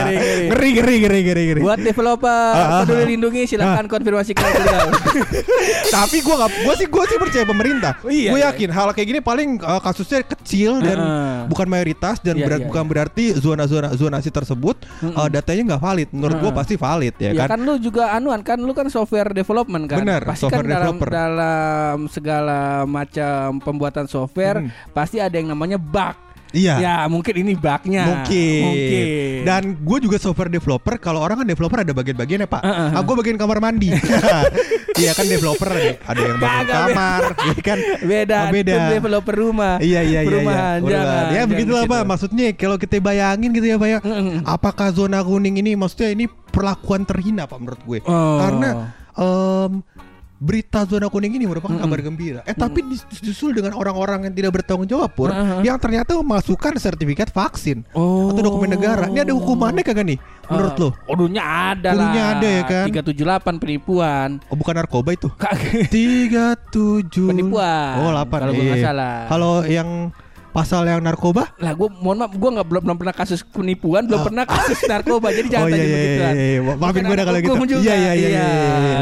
Ngeri, 0.49 0.69
ngeri, 0.77 0.95
Ngeri 1.01 1.19
ngeri 1.25 1.43
ngeri 1.51 1.61
Buat 1.61 1.79
developer 1.81 2.31
Ah, 2.53 2.57
ah, 2.57 2.79
peduli 2.85 3.15
lindungi 3.15 3.45
silakan 3.45 3.85
konfirmasi 3.89 4.33
ke. 4.33 4.43
Tapi 5.95 6.17
gue 6.21 6.35
gak, 6.35 6.49
gue 6.53 6.73
sih 6.77 6.87
gue 6.87 7.03
sih 7.05 7.17
percaya 7.17 7.45
pemerintah. 7.45 7.93
Iya, 8.05 8.29
gue 8.33 8.39
iya. 8.39 8.49
yakin 8.51 8.69
hal 8.69 8.87
kayak 8.93 9.07
gini 9.09 9.19
paling 9.21 9.49
uh, 9.61 9.81
kasusnya 9.81 10.21
kecil 10.25 10.81
dan 10.81 10.97
Heeh. 10.99 11.37
bukan 11.49 11.67
mayoritas 11.69 12.21
dan 12.21 12.37
Iya, 12.37 12.45
iya, 12.59 12.65
bukan 12.65 12.83
iya. 12.85 12.89
berarti 12.89 13.25
zona-zona 13.37 13.93
zonasi 13.93 14.29
tersebut 14.29 14.75
uh, 15.05 15.29
datanya 15.29 15.75
nggak 15.75 15.81
valid. 15.81 16.09
Menurut 16.13 16.37
gue 16.39 16.51
pasti 16.53 16.75
valid 16.75 17.13
ya, 17.17 17.31
Ya 17.33 17.45
kan. 17.45 17.57
kan 17.57 17.59
lu 17.65 17.73
juga 17.77 18.13
anuan 18.13 18.41
kan 18.41 18.57
lu 18.59 18.73
kan 18.73 18.87
software 18.89 19.31
development 19.31 19.85
kan. 19.89 19.97
Bener, 20.03 20.21
pasti 20.25 20.41
software 20.45 20.65
kan 20.65 20.73
dalam 20.73 20.95
developer. 20.97 21.09
dalam 21.09 21.97
segala 22.09 22.59
macam 22.85 23.59
pembuatan 23.61 24.05
software 24.05 24.55
Hmm. 24.63 24.69
pasti 24.93 25.17
ada 25.17 25.33
yang 25.33 25.49
namanya 25.49 25.77
bug. 25.81 26.15
Iya. 26.53 26.75
Ya, 26.77 26.95
mungkin 27.09 27.33
ini 27.41 27.57
bugnya. 27.57 28.05
Mungkin. 28.05 28.61
Mungkin. 28.63 29.05
Dan 29.43 29.63
gue 29.81 29.97
juga 29.99 30.21
software 30.21 30.53
developer. 30.53 31.01
Kalau 31.01 31.19
orang 31.19 31.41
kan 31.41 31.47
developer 31.49 31.81
ada 31.81 31.91
bagian-bagiannya 31.91 32.45
pak. 32.45 32.61
Heeh. 32.61 32.89
Ah, 32.93 33.01
gue 33.01 33.15
bagian 33.17 33.37
kamar 33.41 33.57
mandi. 33.59 33.89
Iya 34.93 35.17
kan 35.17 35.25
developer 35.25 35.65
ada, 35.73 35.97
ada 36.05 36.21
yang 36.21 36.37
Kagak, 36.37 36.69
kamar, 36.69 37.21
ya 37.33 37.55
kan. 37.65 37.77
beda, 38.05 38.37
Oh, 38.37 38.53
beda. 38.53 38.73
itu 38.77 38.85
developer 38.93 39.33
rumah. 39.33 39.73
Iya 39.81 40.05
iya 40.05 40.19
iya. 40.21 40.29
Perumahan, 40.29 40.77
iya. 40.85 40.89
jangan. 40.93 41.09
Ya 41.09 41.31
jangan 41.33 41.47
begitulah 41.49 41.83
gitu. 41.83 41.93
pak. 41.97 42.01
Maksudnya 42.05 42.45
kalau 42.53 42.77
kita 42.77 42.95
bayangin 43.01 43.49
gitu 43.57 43.65
ya 43.73 43.77
pak 43.81 43.89
ya. 43.89 43.99
Apakah 44.45 44.93
zona 44.93 45.25
kuning 45.25 45.57
ini 45.57 45.73
maksudnya 45.73 46.13
ini 46.13 46.29
perlakuan 46.29 47.09
terhina 47.09 47.49
pak 47.49 47.57
menurut 47.57 47.81
gue? 47.81 47.99
Oh. 48.05 48.37
Karena 48.37 48.69
em, 49.17 49.71
berita 50.43 50.83
zona 50.83 51.07
kuning 51.07 51.31
ini 51.33 51.47
merupakan 51.47 51.71
kabar 51.73 51.99
gembira. 52.01 52.41
Eh 52.43 52.51
tapi 52.51 52.83
dis- 52.83 53.07
disusul 53.09 53.55
dengan 53.55 53.71
orang-orang 53.71 54.27
yang 54.27 54.33
tidak 54.33 54.51
bertanggung 54.53 54.83
jawab 54.85 55.07
pur, 55.09 55.31
Uh-huh. 55.31 55.63
yang 55.63 55.79
ternyata 55.79 56.13
memasukkan 56.13 56.75
sertifikat 56.75 57.31
vaksin 57.31 57.87
Oh. 57.91 58.27
atau 58.27 58.43
dokumen 58.43 58.67
negara. 58.69 59.07
Ini 59.07 59.23
ada 59.23 59.31
hukumannya 59.31 59.79
kagak 59.81 60.03
nih? 60.05 60.19
Menurut 60.43 60.73
Eh, 60.73 60.81
lo? 60.83 60.89
Kudunya 61.07 61.39
ada 61.41 61.89
Kudunya 61.89 62.19
lah. 62.21 62.35
ada 62.35 62.47
ya 62.49 62.63
kan? 62.65 62.85
378 62.91 63.55
penipuan. 63.57 64.29
Oh 64.45 64.55
bukan 64.55 64.73
narkoba 64.75 65.15
itu? 65.15 65.31
Kagak. 65.33 65.87
Tiga 65.87 66.45
tujuh. 66.69 67.31
Penipuan. 67.31 67.95
Oh 67.97 68.11
delapan. 68.11 68.39
Kalau 68.41 68.51
gua 68.51 68.63
nggak 68.65 68.77
iya. 68.77 68.85
salah. 68.85 69.15
Kalau 69.25 69.53
yang 69.63 69.89
pasal 70.53 70.85
yang 70.85 71.01
narkoba? 71.01 71.49
Lah 71.57 71.73
gue 71.73 71.89
mohon 71.97 72.21
maaf 72.21 72.31
gue 72.31 72.49
nggak 72.53 72.67
belum, 72.69 72.81
belum 72.85 72.97
pernah 73.01 73.15
kasus 73.17 73.41
penipuan, 73.41 74.05
belum 74.05 74.21
Oh. 74.21 74.25
pernah 74.29 74.45
kasus 74.45 74.79
narkoba. 74.85 75.33
Jadi 75.33 75.47
jangan 75.49 75.65
Oh, 75.65 75.69
iya, 75.69 75.75
tanya 75.75 75.83
iya, 75.83 75.97
begituan. 75.97 76.33
iya, 76.33 76.45
iya. 76.45 76.59
Maafin 76.77 77.03
anak 77.03 77.25
kalau 77.25 77.39
gitu. 77.41 77.63
juga. 77.65 77.81
Iya, 77.81 77.95
iya, 77.97 78.11
iya, 78.13 78.13
iya, 78.13 78.29
iya, 78.29 78.45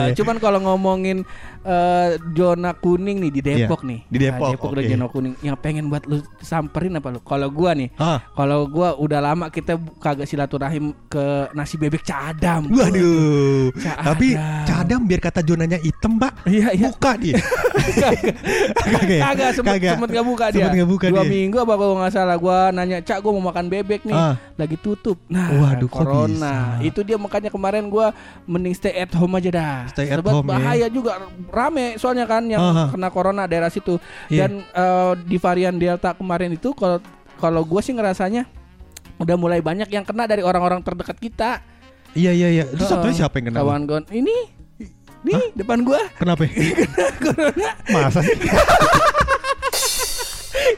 iya. 0.08 0.16
Cuman 0.16 0.36
kalau 0.40 0.60
ngomongin 0.64 1.28
eh, 1.64 2.10
zona 2.32 2.72
kuning 2.74 3.18
nih 3.20 3.32
di 3.32 3.42
Depok 3.42 3.82
Iya, 3.82 3.88
nih. 3.88 4.00
di 4.04 4.18
Depok, 4.20 4.42
Nah, 4.42 4.52
Depok 4.52 4.70
udah 4.70 4.82
oke. 4.82 4.92
zona 4.92 5.06
kuning. 5.08 5.34
Yang 5.40 5.58
pengen 5.60 5.86
buat 5.88 6.04
lu 6.04 6.18
samperin 6.40 6.94
apa 6.94 7.08
lu? 7.10 7.20
Kalau 7.20 7.48
gua 7.48 7.72
nih, 7.72 7.90
kalau 8.32 8.60
gua 8.66 8.94
udah 8.96 9.20
lama 9.20 9.46
kita 9.48 9.74
kagak 9.98 10.26
silaturahim 10.26 10.92
ke 11.06 11.24
nasi 11.52 11.76
bebek 11.76 12.02
cadam. 12.02 12.66
Waduh. 12.68 13.70
Cadam. 13.76 14.06
Tapi 14.08 14.28
cadam 14.64 15.02
biar 15.04 15.20
kata 15.20 15.42
zonanya 15.42 15.78
hitam, 15.78 16.18
Pak. 16.18 16.46
Iya, 16.46 16.68
iya. 16.72 16.88
Buka 16.90 17.12
dia. 17.16 17.38
Kagak. 17.82 19.08
ya? 19.08 19.22
Kagak 19.24 19.50
sempet, 19.54 19.74
Kagak. 19.76 19.94
sempet 19.96 20.10
gak 20.12 20.26
buka 20.26 20.46
dia 20.48 20.60
Sempet 20.62 20.74
nggak 20.74 20.90
buka 20.90 21.06
Dua 21.08 21.22
dia. 21.22 21.32
minggu 21.32 21.58
apa 21.58 21.74
kalau 21.74 21.96
nggak 21.98 22.12
salah 22.12 22.38
Gua 22.38 22.58
nanya 22.70 22.98
Cak 23.00 23.18
gue 23.20 23.32
mau 23.32 23.44
makan 23.44 23.66
bebek 23.68 24.02
nih 24.04 24.14
Ah. 24.14 24.36
Lagi 24.54 24.78
tutup 24.78 25.18
Nah 25.26 25.50
Waduh, 25.52 25.88
corona? 25.88 26.78
Itu 26.80 27.02
dia 27.02 27.16
makanya 27.16 27.50
kemarin 27.50 27.88
gua 27.88 28.14
Mending 28.44 28.74
stay 28.74 28.94
at 28.96 29.12
home 29.12 29.34
aja 29.34 29.50
dah 29.50 29.78
Stay 29.90 30.08
at 30.08 30.20
Sebab 30.20 30.32
home, 30.32 30.46
ya. 30.46 30.52
bahaya 30.52 30.88
juga 30.88 31.12
Rame 31.52 32.00
soalnya 32.00 32.24
kan 32.26 32.48
Yang 32.48 32.64
Aha. 32.64 32.86
kena 32.96 33.10
corona 33.12 33.44
daerah 33.46 33.68
situ 33.68 34.00
Iya. 34.32 34.48
Dan 34.48 34.64
eh, 34.64 35.14
di 35.22 35.38
varian 35.38 35.76
Delta 35.76 36.16
kemarin 36.16 36.56
itu 36.56 36.72
Kalau 36.74 37.04
kalau 37.38 37.62
gue 37.68 37.82
sih 37.84 37.92
ngerasanya 37.92 38.48
Udah 39.20 39.36
mulai 39.38 39.60
banyak 39.62 39.92
yang 39.92 40.08
kena 40.08 40.26
dari 40.26 40.42
orang-orang 40.42 40.80
terdekat 40.82 41.20
kita 41.20 41.60
Iya 42.16 42.32
iya 42.32 42.50
iya. 42.50 42.64
Itu 42.72 42.88
Heeh. 42.88 43.14
siapa 43.14 43.38
yang 43.38 43.52
kenal? 43.52 43.68
Kawan 43.68 43.84
gon 43.86 44.04
Ini 44.10 44.36
Nih 45.22 45.54
depan 45.54 45.86
gua 45.86 46.02
Kenapa? 46.18 46.50
Masa 47.94 48.26
sih? 48.26 48.34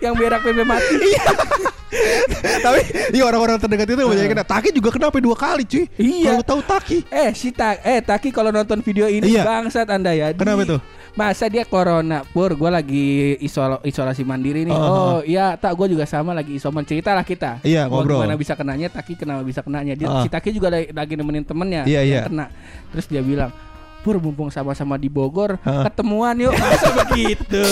Yang 0.03 0.13
berak 0.19 0.41
pepe 0.43 0.63
mati 0.67 0.95
Tapi 2.59 2.79
iya 3.11 3.23
orang-orang 3.23 3.57
terdekat 3.57 3.87
itu 3.87 3.99
banyak 3.99 4.27
kena. 4.27 4.43
Taki 4.43 4.69
juga 4.71 4.89
kenapa 4.89 5.17
dua 5.17 5.33
kali, 5.33 5.63
cuy? 5.63 5.85
Iya. 5.95 6.33
Kalau 6.33 6.43
tahu 6.45 6.61
Taki. 6.63 6.97
Eh 7.07 7.31
si 7.31 7.49
Tak 7.49 7.81
eh 7.81 7.99
Taki 7.99 8.29
kalau 8.29 8.49
nonton 8.49 8.79
video 8.79 9.05
ini 9.05 9.31
Iya. 9.31 9.43
bangsat 9.43 9.87
Anda 9.87 10.11
ya. 10.11 10.31
Di- 10.31 10.39
Kenapa 10.39 10.63
tuh? 10.67 10.81
Masa 11.13 11.45
dia 11.45 11.61
corona 11.61 12.25
Pur 12.25 12.49
gue 12.51 12.65
lagi 12.67 13.05
isol 13.37 13.77
isolasi 13.83 14.25
mandiri 14.25 14.65
nih 14.65 14.73
Oh, 14.73 14.81
Oh 14.81 15.17
iya 15.21 15.53
tak 15.53 15.77
gue 15.77 15.85
juga 15.87 16.09
sama 16.09 16.33
lagi 16.33 16.57
isoman 16.57 16.81
Cerita 16.81 17.13
lah 17.13 17.21
kita 17.21 17.61
Iya, 17.61 17.85
Gua 17.85 18.01
ngobrol. 18.01 18.25
Gimana 18.25 18.33
bisa 18.33 18.57
kenanya 18.57 18.89
Taki 18.89 19.13
kenapa 19.15 19.45
bisa 19.45 19.61
kenanya 19.61 19.93
dia, 19.93 20.09
Ah. 20.09 20.25
Si 20.25 20.27
Taki 20.27 20.49
juga 20.49 20.73
lagi, 20.73 20.89
lagi 20.89 21.13
nemenin 21.13 21.45
temennya 21.45 21.85
Iya, 21.85 22.01
iya. 22.01 22.21
kena 22.25 22.49
Terus 22.89 23.05
dia 23.05 23.21
bilang 23.21 23.53
Pur 24.03 24.19
mumpung 24.19 24.51
sama-sama 24.51 24.93
di 24.95 25.07
Bogor 25.07 25.55
Ah. 25.63 25.87
Ketemuan 25.87 26.35
yuk 26.37 26.51
Masa 26.59 26.91
begitu 27.01 27.63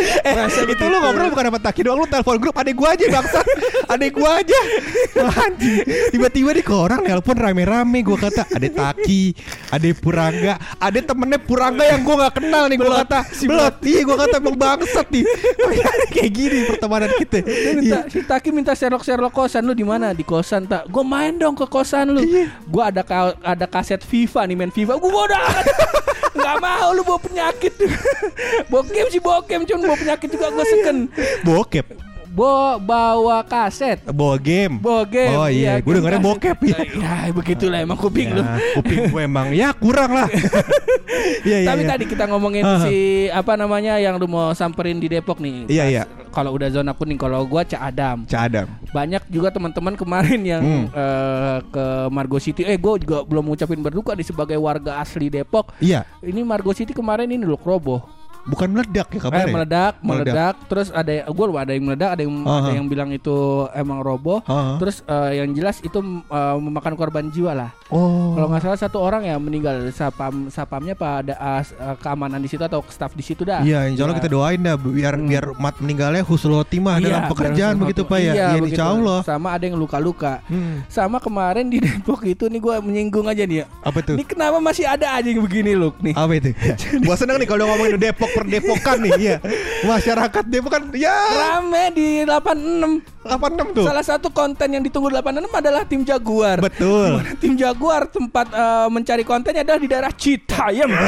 Eh, 0.00 0.32
Masa 0.32 0.64
itu 0.64 0.72
begitu? 0.72 0.84
lu 0.86 0.96
ngobrol 0.96 1.28
bukan 1.28 1.44
sama 1.46 1.60
Taki 1.60 1.80
doang, 1.82 1.98
lu 1.98 2.08
telepon 2.08 2.36
grup 2.38 2.56
adek 2.56 2.72
gua 2.72 2.88
aja 2.90 3.04
bangsa. 3.06 3.40
adek 3.92 4.12
gua 4.12 4.40
aja. 4.40 4.60
Anjing. 5.44 5.84
Tiba-tiba 6.08 6.50
di 6.52 6.62
orang 6.64 7.00
telepon 7.02 7.36
rame-rame 7.36 8.00
gua 8.00 8.16
kata 8.18 8.48
ada 8.48 8.68
Taki, 8.70 9.36
ada 9.68 9.84
Purangga, 9.92 10.54
ada 10.78 10.98
temennya 10.98 11.36
Purangga 11.38 11.84
yang 11.84 12.00
gua 12.00 12.16
nggak 12.18 12.34
kenal 12.34 12.64
nih 12.66 12.76
gua 12.76 13.04
kata. 13.04 13.20
Belot. 13.42 13.74
Iya 13.82 14.00
gua 14.02 14.16
kata 14.18 14.34
emang 14.38 14.56
bangsat 14.56 15.06
nih. 15.10 15.24
Kayak 16.10 16.30
gini 16.30 16.58
pertemanan 16.66 17.10
kita. 17.14 17.36
Dia 17.40 17.72
minta, 17.74 17.98
Iya. 18.00 18.08
si 18.08 18.18
Taki 18.22 18.50
minta 18.50 18.72
serok 18.72 19.02
serok 19.02 19.32
kosan 19.34 19.62
lu 19.62 19.72
di 19.72 19.84
mana 19.84 20.12
di 20.12 20.22
kosan 20.22 20.64
tak 20.64 20.86
gue 20.86 21.04
main 21.04 21.34
dong 21.34 21.52
ke 21.52 21.66
kosan 21.66 22.08
lu 22.10 22.20
Iya. 22.20 22.48
gue 22.58 22.82
ada 22.82 23.02
ka- 23.02 23.36
ada 23.38 23.66
kaset 23.66 24.00
FIFA 24.00 24.46
nih 24.46 24.56
main 24.56 24.72
FIFA 24.72 24.96
gue 24.96 25.10
bodoh 25.10 25.44
nggak 26.40 26.56
mau 26.58 26.88
lu 26.94 27.02
bawa 27.02 27.20
penyakit 27.20 27.74
bokem 28.72 29.06
sih 29.10 29.20
bokem 29.20 29.66
cuman 29.66 29.80
bawa 29.90 29.98
penyakit 29.98 30.28
juga 30.30 30.46
gue 30.50 30.64
seken 30.64 30.98
Bokep. 31.42 31.86
Bo 32.30 32.78
bawa 32.78 33.42
kaset. 33.42 34.06
Bawa 34.06 34.38
game. 34.38 34.78
Bawa 34.78 35.02
game. 35.02 35.34
Oh 35.34 35.50
iya, 35.50 35.82
gue 35.82 35.92
dengarnya 35.98 36.22
bokep 36.22 36.62
ya. 36.62 36.78
Ya, 36.86 37.34
begitulah 37.34 37.82
emang 37.82 37.98
kuping 37.98 38.30
lu. 38.30 38.46
Ya, 38.46 38.54
kuping 38.78 39.10
gue 39.10 39.22
emang 39.26 39.50
ya 39.50 39.74
kurang 39.74 40.14
lah. 40.14 40.30
Iya 41.42 41.66
iya. 41.66 41.68
Tapi 41.74 41.82
iya. 41.82 41.90
tadi 41.90 42.04
kita 42.06 42.24
ngomongin 42.30 42.62
Ah. 42.62 42.86
si 42.86 43.26
apa 43.34 43.58
namanya 43.58 43.98
yang 43.98 44.14
lu 44.14 44.30
mau 44.30 44.54
samperin 44.54 45.02
di 45.02 45.10
Depok 45.10 45.42
nih. 45.42 45.66
Iya, 45.66 45.84
iya. 45.90 46.02
Kalau 46.30 46.54
udah 46.54 46.70
zona 46.70 46.92
kuning, 46.92 47.14
kalau 47.14 47.42
gua 47.42 47.62
Cak 47.62 47.82
Adam. 47.84 48.22
Cak 48.24 48.42
Adam. 48.46 48.66
Banyak 48.88 49.26
juga 49.26 49.50
teman-teman 49.50 49.94
kemarin 49.94 50.40
yang 50.40 50.62
Hmm. 50.62 50.86
eh, 50.88 51.58
ke 51.66 51.84
Margo 52.08 52.38
City. 52.38 52.62
Eh, 52.62 52.74
gue 52.74 53.02
juga 53.02 53.22
belum 53.22 53.44
ngucapin 53.44 53.78
berduka 53.78 54.14
nih 54.14 54.24
sebagai 54.24 54.54
warga 54.56 54.98
asli 54.98 55.26
Depok. 55.26 55.74
Iya, 55.78 56.06
Ini 56.20 56.40
Margo 56.40 56.70
City 56.70 56.90
kemarin 56.90 57.26
ini 57.26 57.42
loh 57.42 57.58
roboh. 57.58 58.19
Bukan 58.50 58.68
meledak 58.68 59.08
ya 59.08 59.16
Eh, 59.16 59.22
kabarnya. 59.22 59.46
meledak, 59.48 59.92
Meledak. 60.00 60.26
meledak, 60.26 60.54
Terus 60.66 60.88
ada 60.90 61.12
gue 61.22 61.44
lupa 61.46 61.60
ada 61.60 61.72
yang 61.72 61.84
meledak, 61.84 62.10
ada 62.10 62.22
yang 62.22 62.34
ada 62.40 62.50
Aha. 62.60 62.70
yang 62.72 62.86
bilang 62.86 63.10
itu 63.10 63.36
emang 63.72 63.98
roboh. 64.00 64.42
Aha. 64.44 64.76
Terus 64.76 65.02
eh, 65.02 65.38
yang 65.38 65.48
jelas 65.50 65.78
itu 65.78 65.98
eh, 66.26 66.56
memakan 66.56 66.94
korban 66.94 67.26
jiwa 67.26 67.52
lah. 67.52 67.70
Oh. 67.88 68.34
Kalau 68.34 68.46
nggak 68.48 68.62
salah 68.62 68.78
satu 68.78 68.98
orang 68.98 69.22
ya 69.24 69.36
meninggal 69.36 69.76
sapam 69.90 70.46
sapamnya 70.48 70.92
pada 70.92 71.34
eh, 71.34 71.62
keamanan 71.96 72.38
di 72.38 72.46
situ 72.46 72.60
atau 72.60 72.82
staff 72.84 73.12
di 73.12 73.22
situ 73.22 73.42
dah. 73.42 73.62
Iya, 73.62 73.86
insya 73.86 74.04
Allah 74.04 74.16
Ya. 74.16 74.20
kita 74.20 74.30
doain 74.30 74.60
dah 74.60 74.74
biar 74.74 75.14
Hmm. 75.14 75.26
biar 75.26 75.44
mat 75.54 75.76
meninggalnya 75.78 76.22
husnul 76.22 76.60
khotimah 76.60 76.96
Iya, 76.96 77.06
dalam 77.06 77.22
pekerjaan 77.28 77.74
begitu. 77.78 78.02
Pak 78.02 78.18
ya. 78.18 78.32
Iya, 78.32 78.46
Iya, 78.50 78.64
insya 78.64 78.84
Allah. 78.88 79.18
Sama 79.22 79.48
ada 79.52 79.62
yang 79.62 79.76
luka-luka. 79.76 80.40
Hmm. 80.46 80.82
Sama 80.86 81.18
kemarin 81.18 81.66
di 81.66 81.78
Depok 81.78 82.24
itu 82.24 82.46
nih 82.46 82.58
gue 82.58 82.74
menyinggung 82.80 83.26
aja 83.26 83.42
nih 83.42 83.62
ya. 83.62 83.66
Apa 83.80 84.00
tuh? 84.00 84.16
Ini 84.16 84.24
kenapa 84.24 84.58
masih 84.58 84.84
ada 84.84 85.06
aja 85.12 85.26
yang 85.26 85.40
begini 85.40 85.72
loh 85.72 85.92
nih? 85.98 86.14
Apa 86.14 86.32
itu? 86.34 86.50
Gua 87.06 87.14
seneng 87.14 87.36
nih 87.36 87.46
kalau 87.46 87.66
ngomongin 87.66 87.96
Depok 87.96 88.30
per 88.40 88.48
Depokan 88.48 88.96
nih, 89.04 89.12
iya. 89.20 89.36
Masyarakat 89.90 90.44
Depok 90.48 90.72
kan 90.72 90.82
ya 90.96 91.12
Rame 91.12 91.92
di 91.92 92.24
86. 92.24 93.19
86 93.20 93.76
tuh. 93.76 93.84
Salah 93.84 94.00
satu 94.02 94.28
konten 94.28 94.64
yang 94.66 94.80
ditunggu 94.80 95.12
86 95.12 95.44
adalah 95.52 95.84
tim 95.84 96.00
Jaguar. 96.00 96.56
Betul. 96.58 97.04
Di 97.04 97.16
mana 97.20 97.32
tim 97.36 97.52
Jaguar 97.52 98.02
tempat 98.06 98.48
eh, 98.48 98.88
mencari 98.88 99.22
kontennya 99.22 99.60
adalah 99.60 99.76
di 99.76 99.88
daerah 99.88 100.12
Citayam. 100.12 100.88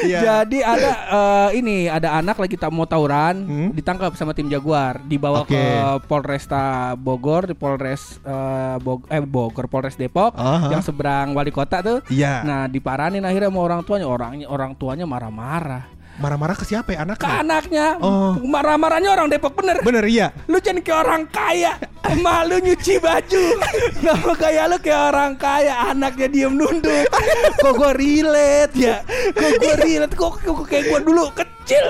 Iya. 0.00 0.42
Jadi 0.42 0.58
ada 0.58 0.90
eh, 1.06 1.48
ini 1.54 1.76
ada 1.84 2.16
anak 2.16 2.36
lagi 2.36 2.56
tak 2.56 2.72
mau 2.72 2.84
tawuran 2.84 3.32
Hmm. 3.40 3.70
ditangkap 3.70 4.14
sama 4.14 4.32
tim 4.32 4.48
Jaguar 4.48 5.00
dibawa 5.02 5.44
Oke. 5.44 5.52
ke 5.52 5.62
Polresta 6.06 6.94
Bogor 6.94 7.44
di 7.44 7.54
Polres 7.54 8.16
eh, 8.20 8.76
Bog- 8.78 9.06
eh 9.06 9.20
Bogor 9.20 9.68
Polres 9.68 9.94
Depok 9.94 10.32
Aha. 10.34 10.70
yang 10.70 10.80
seberang 10.80 11.30
wali 11.30 11.50
kota 11.50 11.78
tuh. 11.80 11.98
Iya. 12.08 12.42
Nah 12.42 12.60
diparanin 12.66 13.22
akhirnya 13.22 13.48
sama 13.48 13.60
orang 13.60 13.80
tuanya 13.82 14.06
orangnya 14.08 14.46
orang 14.48 14.72
tuanya 14.74 15.04
marah-marah 15.04 15.99
Marah-marah 16.20 16.52
ke 16.52 16.68
siapa 16.68 16.92
ya 16.92 17.00
ke 17.00 17.24
anaknya? 17.24 17.40
anaknya 17.40 17.86
Oh. 18.04 18.36
marah-marahnya 18.44 19.10
orang 19.16 19.32
Depok 19.32 19.56
bener 19.56 19.80
Bener 19.80 20.04
iya. 20.04 20.36
lu 20.46 20.60
jangan 20.60 20.84
kayak 20.84 21.00
orang 21.00 21.24
kaya 21.32 21.72
emak 22.04 22.40
lu 22.44 22.56
nyuci 22.60 22.94
baju 23.00 23.44
nama 24.04 24.32
kayak 24.36 24.64
lu 24.68 24.76
kayak 24.84 25.02
orang 25.12 25.32
kaya 25.40 25.74
anaknya 25.88 26.28
diem 26.28 26.52
nunduk 26.52 27.08
kok 27.64 27.72
gue 27.72 27.90
relate 27.96 28.74
ya 28.76 29.00
kok 29.32 29.50
gue 29.56 29.74
relate 29.80 30.14
kok, 30.14 30.32
kok 30.44 30.64
kayak 30.68 30.84
gue 30.92 31.00
dulu 31.08 31.24
kecil. 31.70 31.86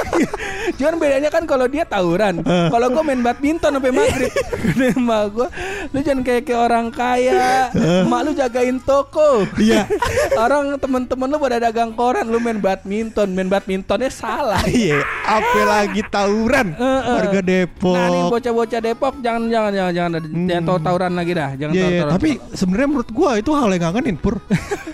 Cuman 0.80 0.94
bedanya 0.96 1.28
kan 1.28 1.44
kalau 1.44 1.68
dia 1.68 1.84
tawuran. 1.84 2.40
Kalau 2.44 2.86
gue 2.88 3.02
main 3.04 3.20
badminton 3.20 3.76
sampai 3.76 3.92
maghrib. 3.92 4.32
Kata 4.72 4.84
emak 4.96 5.22
gue 5.36 5.48
lu 5.92 5.98
jangan 6.00 6.22
kayak 6.24 6.42
kayak 6.48 6.60
orang 6.64 6.86
kaya. 6.88 7.68
Emak 7.76 8.20
lu 8.24 8.30
jagain 8.32 8.78
toko. 8.80 9.44
Iya. 9.60 9.84
orang 10.44 10.80
temen-temen 10.80 11.28
lu 11.28 11.36
pada 11.36 11.58
dagang 11.60 11.92
koran 11.92 12.24
lu 12.32 12.40
main 12.40 12.56
badminton. 12.56 13.28
Main 13.36 13.52
badmintonnya 13.52 14.08
salah. 14.08 14.64
Iya, 14.64 15.04
apa 15.28 15.60
lagi 15.68 16.00
tawuran 16.08 16.72
warga 16.80 17.40
Depok. 17.44 17.92
Nah 17.92 18.06
nih 18.08 18.22
bocah-bocah 18.32 18.80
Depok 18.80 19.14
jangan 19.20 19.42
jangan 19.52 19.72
jangan 19.74 19.92
jangan. 19.92 20.10
Hmm. 20.22 20.46
jangan 20.48 20.62
tahu 20.64 20.78
tawuran 20.80 21.12
lagi 21.12 21.32
dah. 21.36 21.50
Jangan 21.58 21.72
Iya, 21.74 21.82
tahu 21.82 21.90
iya, 21.92 22.00
tawuran. 22.00 22.14
tapi 22.16 22.30
sebenarnya 22.56 22.88
menurut 22.88 23.10
gua 23.12 23.30
itu 23.36 23.50
hal 23.52 23.68
yang 23.68 23.82
ngangenin 23.90 24.16
pur. 24.16 24.36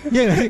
Iya 0.09 0.21
gak 0.25 0.37
sih? 0.41 0.49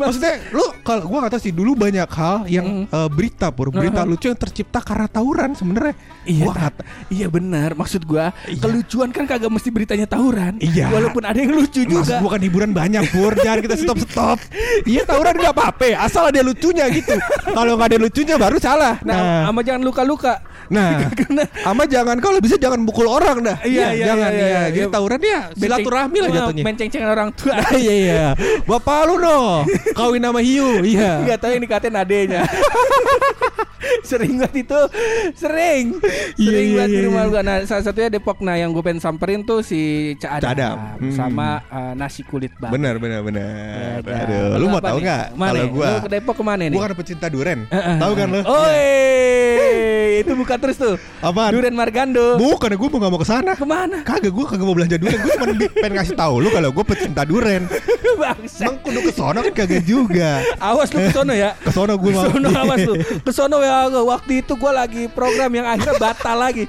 Maksudnya 0.00 0.34
lu 0.56 0.64
kalau 0.82 1.04
gua 1.06 1.28
kata 1.28 1.36
sih 1.36 1.52
dulu 1.52 1.76
banyak 1.76 2.08
hal 2.08 2.48
yang 2.48 2.79
eh, 2.86 3.08
berita 3.10 3.50
pur, 3.50 3.68
berita 3.68 4.04
lucu 4.04 4.28
yang 4.28 4.38
tercipta 4.38 4.80
karena 4.80 5.06
tawuran 5.06 5.52
sebenarnya. 5.52 5.94
Iya, 6.24 6.46
kata 6.48 6.82
iya 7.08 7.26
benar. 7.26 7.74
Maksud 7.74 8.04
gua 8.04 8.30
kelucuan 8.46 9.10
kan 9.10 9.24
kagak 9.24 9.50
mesti 9.50 9.68
beritanya 9.68 10.06
tawuran. 10.06 10.56
Iya. 10.60 10.88
Walaupun 10.88 11.22
ada 11.24 11.36
yang 11.36 11.52
lucu 11.52 11.82
Maksud 11.82 11.92
juga. 12.06 12.16
gua 12.20 12.30
kan 12.36 12.42
hiburan 12.42 12.70
banyak 12.70 13.04
pur, 13.10 13.32
jangan 13.36 13.60
kita 13.60 13.76
stop 13.76 13.98
stop. 14.00 14.38
Iya 14.90 15.04
tawuran 15.04 15.36
nggak 15.36 15.54
apa-apa, 15.54 15.92
asal 15.98 16.28
ada 16.28 16.40
lucunya 16.40 16.88
gitu. 16.88 17.12
Kalau 17.44 17.76
nggak 17.76 17.88
ada 17.94 17.98
lucunya 18.00 18.34
baru 18.36 18.56
salah. 18.56 18.96
Nah, 19.02 19.18
Nah, 19.20 19.42
sama 19.50 19.60
jangan 19.60 19.82
luka-luka. 19.84 20.40
Nah, 20.70 21.10
ama 21.70 21.84
jangan 21.84 22.16
kalau 22.22 22.38
bisa 22.38 22.56
jangan 22.56 22.80
mukul 22.80 23.10
orang 23.10 23.42
dah. 23.42 23.58
Iya, 23.66 23.92
iya, 23.92 24.04
jangan 24.14 24.30
iya, 24.30 24.40
ya. 24.40 24.46
iya. 24.48 24.62
Jadi 24.72 24.86
tawuran 24.88 25.20
ya 25.20 25.40
silaturahmi 25.52 26.18
lah 26.22 26.28
jatuhnya. 26.30 26.62
Menceng-cengan 26.64 27.10
orang 27.10 27.28
tua. 27.34 27.54
iya 27.82 27.94
iya. 27.94 28.26
Bapak 28.64 29.10
lu 29.10 29.18
no, 29.18 29.66
kawin 29.92 30.22
sama 30.22 30.40
hiu. 30.40 30.80
Iya. 30.80 31.10
Enggak 31.26 31.38
tahu 31.42 31.50
yang 31.58 31.62
dikatain 31.66 31.94
adenya. 31.98 32.40
sering 34.06 34.38
banget 34.38 34.66
itu 34.66 34.80
sering 35.34 35.98
Iya, 36.38 36.46
sering 36.46 36.68
iya, 36.68 36.76
banget 36.78 36.90
di 36.90 36.98
iya, 37.00 37.06
rumah 37.10 37.22
iya. 37.26 37.30
gua 37.32 37.40
nah 37.42 37.56
salah 37.66 37.84
satunya 37.84 38.08
Depok 38.12 38.38
nah 38.44 38.54
yang 38.54 38.70
gue 38.70 38.82
pengen 38.84 39.02
samperin 39.02 39.42
tuh 39.42 39.64
si 39.64 40.12
Cak 40.20 40.42
Adam. 40.44 40.76
Hmm. 41.00 41.12
sama 41.14 41.64
eh, 41.68 41.92
nasi 41.96 42.22
kulit 42.22 42.52
bang 42.60 42.70
Benar 42.70 43.00
benar 43.02 43.20
benar. 43.24 44.04
Ada. 44.04 44.12
Aduh, 44.24 44.46
lu 44.60 44.66
mau 44.70 44.82
tahu 44.82 44.98
nggak? 45.00 45.24
Kalau 45.34 45.64
gua, 45.72 45.88
Lu 45.90 45.98
ke 46.06 46.10
Depok 46.12 46.34
ke 46.38 46.44
mana 46.44 46.62
nih? 46.68 46.76
gua 46.78 46.86
kan 46.86 46.96
pecinta 46.96 47.26
duren. 47.32 47.66
Heeh. 47.66 47.96
Tahu 47.98 48.12
kan 48.14 48.26
lu? 48.30 48.40
Oh, 48.46 48.66
itu 50.22 50.32
buka 50.36 50.54
terus 50.60 50.76
tuh. 50.76 50.94
Apaan? 51.24 51.52
Duren 51.56 51.74
Margando. 51.74 52.36
Bukan, 52.36 52.70
gua 52.76 52.88
mau 52.92 52.98
nggak 53.00 53.12
mau 53.12 53.20
ke 53.20 53.28
sana. 53.28 53.52
Ke 53.56 53.66
mana? 53.66 54.04
Kagak, 54.04 54.32
gua 54.32 54.44
kagak 54.48 54.66
mau 54.66 54.76
belanja 54.76 54.96
duren. 55.00 55.18
Gua 55.20 55.32
cuma 55.36 55.46
pengen 55.56 55.92
ngasih 55.96 56.16
tahu 56.16 56.34
lu 56.44 56.48
kalau 56.52 56.68
gua 56.72 56.84
pecinta 56.84 57.22
duren. 57.24 57.64
Bangsa. 58.20 58.68
Emang 58.68 58.76
kudu 58.84 59.00
ke 59.08 59.12
sono 59.16 59.38
kan 59.40 59.54
kagak 59.56 59.82
juga. 59.88 60.44
Awas 60.60 60.92
lu 60.92 61.00
ke 61.08 61.12
sono 61.14 61.32
ya. 61.32 61.56
Ke 61.56 61.72
sono 61.72 61.96
gua 61.96 62.10
mau. 62.12 62.24
Kesono 62.28 62.48
awas 62.52 62.78
lu. 62.84 62.94
Kesono 63.24 63.56
ya 63.64 63.88
waktu 63.88 64.32
itu 64.44 64.52
gue 64.56 64.72
lagi 64.72 65.02
program 65.08 65.50
yang 65.54 65.66
akhirnya 65.66 65.96
batal 65.96 66.36
lagi. 66.36 66.64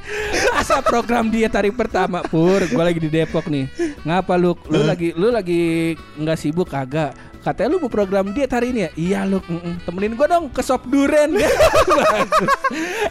Masa 0.56 0.80
program 0.80 1.28
dia 1.28 1.52
hari 1.52 1.70
pertama 1.74 2.24
pur, 2.24 2.64
gue 2.64 2.84
lagi 2.84 3.00
di 3.04 3.10
Depok 3.12 3.52
nih. 3.52 3.68
Ngapa 4.08 4.40
lu? 4.40 4.56
Lu 4.72 4.80
lagi 4.88 5.12
lu 5.12 5.28
lagi 5.30 5.94
nggak 6.16 6.38
sibuk 6.40 6.72
kagak? 6.72 7.12
Katanya 7.42 7.74
lu 7.74 7.82
mau 7.82 7.90
program 7.90 8.30
diet 8.30 8.50
hari 8.50 8.70
ini 8.70 8.80
ya? 8.80 8.90
Iya 8.94 9.20
lu 9.26 9.42
temenin 9.82 10.14
gue 10.14 10.28
dong 10.30 10.54
ke 10.54 10.62
sop 10.62 10.86
duren. 10.86 11.34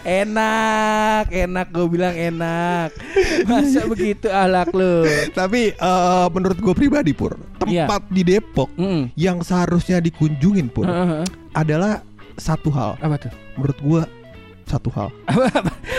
Enak, 0.06 1.28
enak 1.28 1.66
gue 1.68 1.86
bilang 1.88 2.14
enak. 2.14 2.94
Masa 3.44 3.84
begitu 3.84 4.30
alak 4.30 4.70
lu? 4.70 5.02
Tapi 5.34 5.74
eh, 5.74 6.26
menurut 6.30 6.58
gua 6.58 6.72
pribadi 6.72 7.10
pur, 7.10 7.34
Iya. 7.66 7.84
tempat 7.86 8.02
di 8.08 8.22
Depok 8.22 8.70
Mm. 8.74 9.12
yang 9.14 9.42
seharusnya 9.42 9.98
dikunjungin 9.98 10.70
pur 10.70 10.86
Heeh. 10.86 11.26
adalah 11.52 12.00
satu 12.34 12.70
hal. 12.70 12.96
Apa 12.98 13.18
tuh? 13.18 13.32
Menurut 13.58 13.78
gua 13.82 14.02
satu 14.64 14.88
hal. 14.94 15.10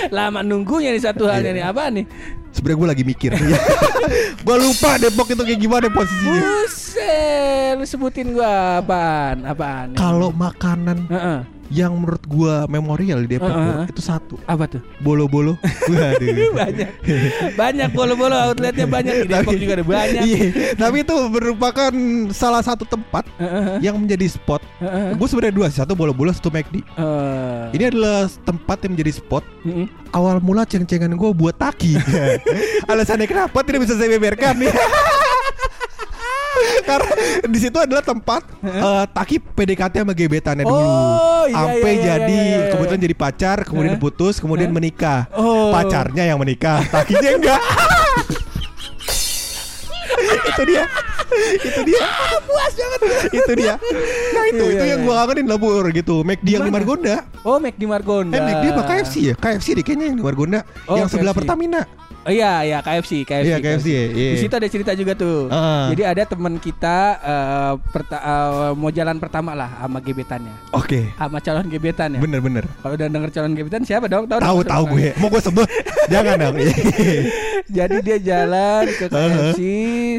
Lama 0.10 0.40
nunggunya 0.42 0.96
nih 0.96 1.04
satu 1.04 1.28
halnya 1.28 1.52
Iya. 1.52 1.58
nih 1.60 1.66
apa 1.68 1.82
nih? 1.92 2.06
Sebenarnya 2.52 2.80
gue 2.80 2.90
lagi 2.92 3.04
mikir. 3.08 3.32
gue 4.46 4.56
lupa 4.60 5.00
Depok 5.00 5.28
itu 5.32 5.42
kayak 5.44 5.60
gimana 5.60 5.88
posisinya. 5.88 6.42
Buset, 6.44 7.74
lu 7.80 7.86
sebutin 7.88 8.36
gua 8.36 8.84
apaan? 8.84 9.48
Apaan? 9.48 9.88
Kalau 9.96 10.36
makanan 10.36 11.08
Heeh. 11.08 11.61
Yang 11.72 11.96
menurut 11.96 12.20
gua 12.28 12.68
memorial 12.68 13.24
di 13.24 13.40
Depok 13.40 13.48
Heeh. 13.48 13.88
Pur, 13.88 13.96
itu 13.96 14.02
satu. 14.04 14.36
Apa 14.44 14.68
tuh? 14.68 14.84
Bolo-bolo. 15.00 15.56
Waduh. 15.90 16.52
banyak. 16.60 16.90
banyak 17.56 17.90
bolo-bolo 17.96 18.36
outletnya 18.36 18.86
banyak 18.86 19.24
di 19.24 19.28
Depok 19.32 19.56
juga 19.56 19.80
ada 19.80 19.86
banyak. 19.88 20.22
Iya, 20.28 20.48
tapi 20.76 21.08
itu 21.08 21.16
merupakan 21.32 21.92
salah 22.36 22.60
satu 22.60 22.84
tempat 22.84 23.24
Heeh. 23.40 23.80
yang 23.80 23.96
menjadi 23.96 24.28
spot. 24.28 24.60
Heeh. 24.84 25.16
Gue 25.16 25.28
sebenarnya 25.32 25.56
dua 25.56 25.68
satu 25.72 25.96
bolo-bolo, 25.96 26.36
satu 26.36 26.52
McD. 26.52 26.84
Eh, 26.84 27.64
Ini 27.80 27.84
adalah 27.88 28.28
tempat 28.44 28.84
yang 28.84 29.00
menjadi 29.00 29.24
spot. 29.24 29.44
mm-mm. 29.64 29.88
Awal 30.12 30.44
mula 30.44 30.68
ceng-cengan 30.68 31.16
gue 31.16 31.32
buat 31.32 31.56
taki. 31.56 31.96
Alasannya 32.92 33.32
kenapa 33.32 33.64
tidak 33.64 33.88
bisa 33.88 33.96
saya 33.96 34.12
beberkan 34.12 34.60
nih? 34.60 34.68
Karena 36.90 37.12
di 37.48 37.60
situ 37.60 37.78
adalah 37.78 38.04
tempat 38.04 38.42
eh, 38.62 39.06
taki 39.12 39.38
PDKT 39.40 40.04
sama 40.04 40.14
gebetannya 40.14 40.64
dulu. 40.64 40.78
Oh, 40.78 41.46
iya, 41.48 41.56
Sampai 41.56 41.80
iya, 41.82 41.98
iya, 41.98 42.06
jadi 42.18 42.38
iya, 42.38 42.58
iya. 42.58 42.70
kebetulan 42.72 43.02
jadi 43.02 43.16
pacar, 43.16 43.58
kemudian 43.64 43.96
Hah? 43.96 44.02
putus, 44.02 44.36
kemudian 44.38 44.70
Hah? 44.70 44.76
menikah. 44.76 45.20
Oh. 45.34 45.72
Pacarnya 45.72 46.24
yang 46.28 46.38
menikah, 46.38 46.84
takinya 46.90 47.30
enggak. 47.32 47.62
itu 50.52 50.64
dia. 50.68 50.84
Itu 51.64 51.82
dia. 51.88 52.04
Puas 52.44 52.74
banget. 52.76 53.00
itu 53.32 53.52
dia. 53.56 53.74
Nah, 54.36 54.44
itu 54.52 54.64
Iya, 54.68 54.74
itu 54.76 54.84
iya, 54.84 54.92
yang 54.96 55.02
gua 55.08 55.24
kangenin 55.24 55.48
lah 55.48 55.58
Pur 55.58 55.86
gitu. 55.90 56.16
McD 56.28 56.48
yang 56.52 56.64
di? 56.68 56.72
Margonda. 56.72 57.24
Oh, 57.42 57.58
Mac 57.58 57.76
di 57.80 57.88
Margonda. 57.88 58.36
Eh 58.36 58.42
McD 58.44 58.66
apa 58.76 58.84
KFC 58.86 59.14
ya? 59.32 59.34
KFC 59.40 59.80
deh 59.80 59.84
kayaknya 59.86 60.12
yang 60.12 60.18
di 60.20 60.26
Margonda 60.26 60.60
Oh, 60.86 61.00
Yang 61.00 61.16
sebelah 61.16 61.32
KFC. 61.32 61.40
Pertamina 61.48 61.82
Oh 62.22 62.30
iya, 62.30 62.62
iya 62.62 62.78
KFC, 62.80 63.26
KFC. 63.26 63.50
Iya, 63.50 63.58
KFC, 63.58 63.88
ya, 63.90 64.06
iya. 64.14 64.32
Di 64.34 64.46
situ 64.46 64.54
ada 64.54 64.70
cerita 64.70 64.92
juga 64.94 65.18
tuh. 65.18 65.50
Heeh. 65.50 65.84
Jadi 65.98 66.04
ada 66.06 66.24
teman 66.24 66.54
kita 66.62 66.98
eh, 67.18 67.74
perta- 67.90 68.22
eh, 68.22 68.72
mau 68.78 68.94
jalan 68.94 69.18
pertama 69.18 69.58
lah 69.58 69.70
sama 69.82 69.98
gebetannya, 69.98 70.54
Oke. 70.70 71.10
sama 71.18 71.42
calon 71.42 71.66
gebetannya. 71.66 72.22
Bener-bener. 72.22 72.70
Kalau 72.86 72.94
udah 72.94 73.08
denger 73.10 73.30
calon 73.34 73.58
gebetan 73.58 73.82
siapa 73.82 74.06
dong? 74.06 74.30
Tahu 74.30 74.38
Tahu 74.38 74.60
tahu 74.62 74.84
gue. 74.94 75.18
Mau 75.18 75.34
gue 75.34 75.42
sebut? 75.42 75.66
Jangan 76.14 76.36
dong. 76.38 76.56
Jadi 77.78 77.98
dia 78.06 78.18
jalan 78.22 78.86
ke 78.86 79.06
KFC, 79.10 79.60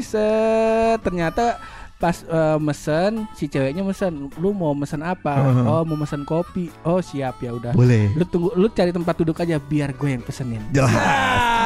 set 0.03 0.99
ternyata 1.07 1.63
pas 2.03 2.19
eh, 2.19 2.59
mesen 2.59 3.31
si 3.39 3.47
ceweknya 3.47 3.87
mesen, 3.87 4.27
lu 4.43 4.51
mau 4.51 4.75
mesen 4.75 5.07
apa? 5.07 5.39
Heeh. 5.39 5.65
Oh 5.71 5.87
mau 5.87 5.95
mesen 5.95 6.27
kopi. 6.27 6.67
Oh 6.83 6.99
siap 6.99 7.39
ya 7.39 7.55
udah. 7.55 7.71
Boleh. 7.79 8.11
Lu 8.19 8.27
tunggu, 8.27 8.51
lu 8.59 8.67
cari 8.67 8.91
tempat 8.91 9.15
duduk 9.15 9.39
aja 9.39 9.63
biar 9.63 9.95
gue 9.95 10.11
yang 10.11 10.19
pesenin. 10.19 10.67
Jelas. 10.75 10.91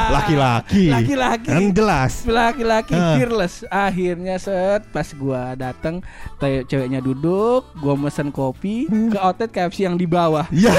Laki-laki. 0.09 0.83
Laki-laki. 0.87 1.47
Kan 1.47 1.63
jelas. 1.71 2.13
Laki-laki 2.23 2.93
fearless. 2.93 3.55
Akhirnya 3.67 4.35
set 4.37 4.87
pas 4.89 5.07
gua 5.13 5.53
datang, 5.53 5.99
te- 6.35 6.63
ceweknya 6.65 6.99
duduk, 6.99 7.63
gua 7.75 7.93
mesen 7.95 8.29
kopi 8.29 8.87
Hmm. 8.87 9.09
ke 9.09 9.17
outlet 9.17 9.49
KFC 9.49 9.83
yang 9.83 9.95
di 9.95 10.05
bawah. 10.05 10.47
Ya. 10.51 10.71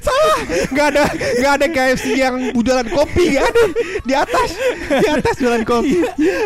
Salah. 0.00 0.38
Gak 0.70 0.86
ada 0.90 1.04
gak 1.38 1.52
ada 1.54 1.66
KFC 1.68 2.06
yang 2.16 2.34
jualan 2.52 2.88
kopi 2.88 3.34
gak 3.34 3.46
ada 3.46 3.62
di 4.02 4.14
atas 4.14 4.48
di 4.88 5.06
atas 5.08 5.34
jualan 5.36 5.64
kopi. 5.64 5.98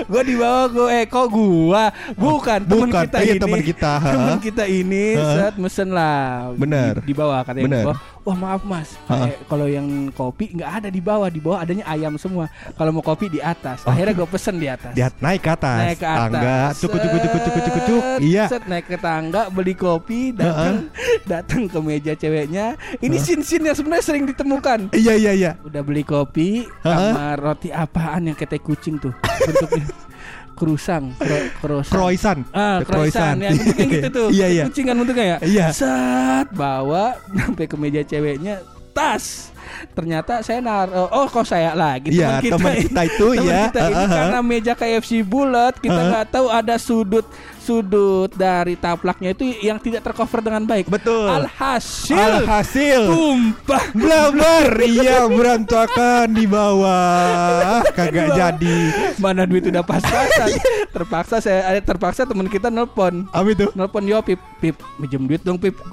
gua 0.05 0.23
di 0.23 0.35
bawah 0.35 0.65
gua 0.69 0.87
eh 0.93 1.05
kok 1.05 1.27
gua 1.29 1.85
bukan 2.15 2.61
teman 2.63 2.89
Bukan, 2.89 3.03
kita 3.05 3.19
iya, 3.19 3.33
ini 3.33 3.41
teman 3.41 3.61
kita, 3.61 3.93
teman 4.01 4.39
kita 4.41 4.65
ini 4.67 5.05
set 5.17 5.55
mesen 5.57 5.89
lah 5.91 6.53
Bener. 6.55 7.01
di, 7.01 7.11
di 7.11 7.15
bawah 7.15 7.41
katanya 7.43 7.65
Bener. 7.67 7.85
Wah, 7.87 7.99
wah 8.25 8.37
maaf 8.37 8.63
mas. 8.65 8.97
Ha. 9.07 9.29
Eh, 9.29 9.37
kalau 9.47 9.69
yang 9.69 10.09
kopi 10.11 10.57
nggak 10.57 10.71
ada 10.81 10.89
di 10.89 10.99
bawah 10.99 11.29
di 11.29 11.39
bawah 11.39 11.61
adanya 11.61 11.85
ayam 11.85 12.17
semua. 12.17 12.49
Kalau 12.75 12.91
mau 12.91 13.05
kopi 13.05 13.29
di 13.29 13.39
atas. 13.39 13.85
Akhirnya 13.85 14.17
gua 14.17 14.29
pesen 14.29 14.57
di 14.57 14.67
atas. 14.67 14.97
Dia 14.97 15.13
naik 15.21 15.45
ke 15.45 15.51
atas. 15.53 15.81
naik 15.85 15.99
ke 16.01 16.09
atas. 16.09 16.21
Tangga, 16.33 16.59
cukup 16.81 16.99
cukup 17.05 17.19
cukup 17.21 17.41
cukup 17.45 17.63
cukup 17.63 17.83
cukup. 17.85 18.03
Iya. 18.25 18.45
set 18.49 18.65
naik 18.65 18.87
ke 18.89 18.97
tangga 18.97 19.43
beli 19.53 19.75
kopi 19.77 20.33
datang. 20.33 20.89
Datang 21.31 21.69
ke 21.69 21.79
meja 21.81 22.13
ceweknya. 22.17 22.77
Ini 23.01 23.17
sin 23.21 23.41
sin 23.45 23.65
yang 23.65 23.77
sebenarnya 23.77 24.05
sering 24.05 24.25
ditemukan. 24.29 24.93
Iya 24.93 25.15
iya 25.17 25.33
iya. 25.33 25.53
udah 25.65 25.83
beli 25.85 26.05
kopi 26.05 26.69
Ha-ha. 26.85 27.13
sama 27.13 27.25
roti 27.37 27.69
apaan 27.73 28.29
yang 28.29 28.37
kayak 28.37 28.61
kucing 28.65 28.97
tuh? 29.01 29.13
Bentuknya 29.21 29.85
kerusang 30.55 31.15
kro, 31.15 31.37
kerosang 31.61 31.95
Croissant. 31.95 32.41
Ah, 32.51 32.79
The 32.81 32.87
croissant 32.87 33.39
ya, 33.39 33.51
bentuknya 33.51 33.87
gitu 33.95 34.09
tuh. 34.11 34.29
Iya 34.31 34.47
iya. 34.49 34.65
Kucing 34.67 34.87
kan 34.87 34.97
bentuknya 34.99 35.27
ya. 35.27 35.39
Iya. 35.43 35.67
Set 35.71 36.49
bawa 36.55 37.19
sampai 37.31 37.67
ke 37.67 37.77
meja 37.77 38.03
ceweknya 38.03 38.63
tas. 38.95 39.54
Ternyata 39.93 40.41
saya 40.41 40.59
naruh 40.59 41.09
oh 41.09 41.27
kok 41.27 41.45
saya 41.45 41.73
lagi 41.73 42.11
Iya, 42.15 42.39
teman 42.43 42.75
kita 42.79 43.03
itu, 43.07 43.27
teman 43.35 43.47
ya. 43.49 43.63
kita 43.71 43.81
ini 43.89 44.05
karena 44.11 44.39
meja 44.41 44.73
KFC 44.75 45.11
bulat 45.23 45.75
kita 45.79 45.97
nggak 45.97 46.27
tahu 46.31 46.47
ada 46.49 46.75
sudut 46.77 47.27
sudut 47.59 48.29
dari 48.29 48.77
taplaknya 48.77 49.33
itu 49.33 49.49
yang 49.65 49.81
tidak 49.81 50.05
tercover 50.05 50.45
dengan 50.45 50.69
baik. 50.69 50.85
Betul. 50.85 51.25
Alhasil 51.25 52.45
Alhasil. 52.45 53.09
tumpah 53.09 53.85
Blaber 53.97 54.85
iya 54.85 55.25
berantakan 55.25 56.29
di 56.29 56.45
bawah 56.45 57.81
kagak 57.97 58.37
jadi 58.37 58.79
mana 59.17 59.49
duit 59.49 59.65
udah 59.65 59.81
pas-pasan. 59.81 60.61
terpaksa 60.93 61.41
saya 61.41 61.65
ada 61.65 61.81
terpaksa 61.81 62.29
teman 62.29 62.47
kita 62.47 62.69
nelpon. 62.69 63.25
apa 63.33 63.49
itu 63.49 63.67
Nelpon 63.73 64.05
yo 64.05 64.21
Pip, 64.21 64.39
Pip, 64.61 64.77
minjem 65.01 65.25
duit 65.25 65.41
dong 65.41 65.57
Pip. 65.57 65.75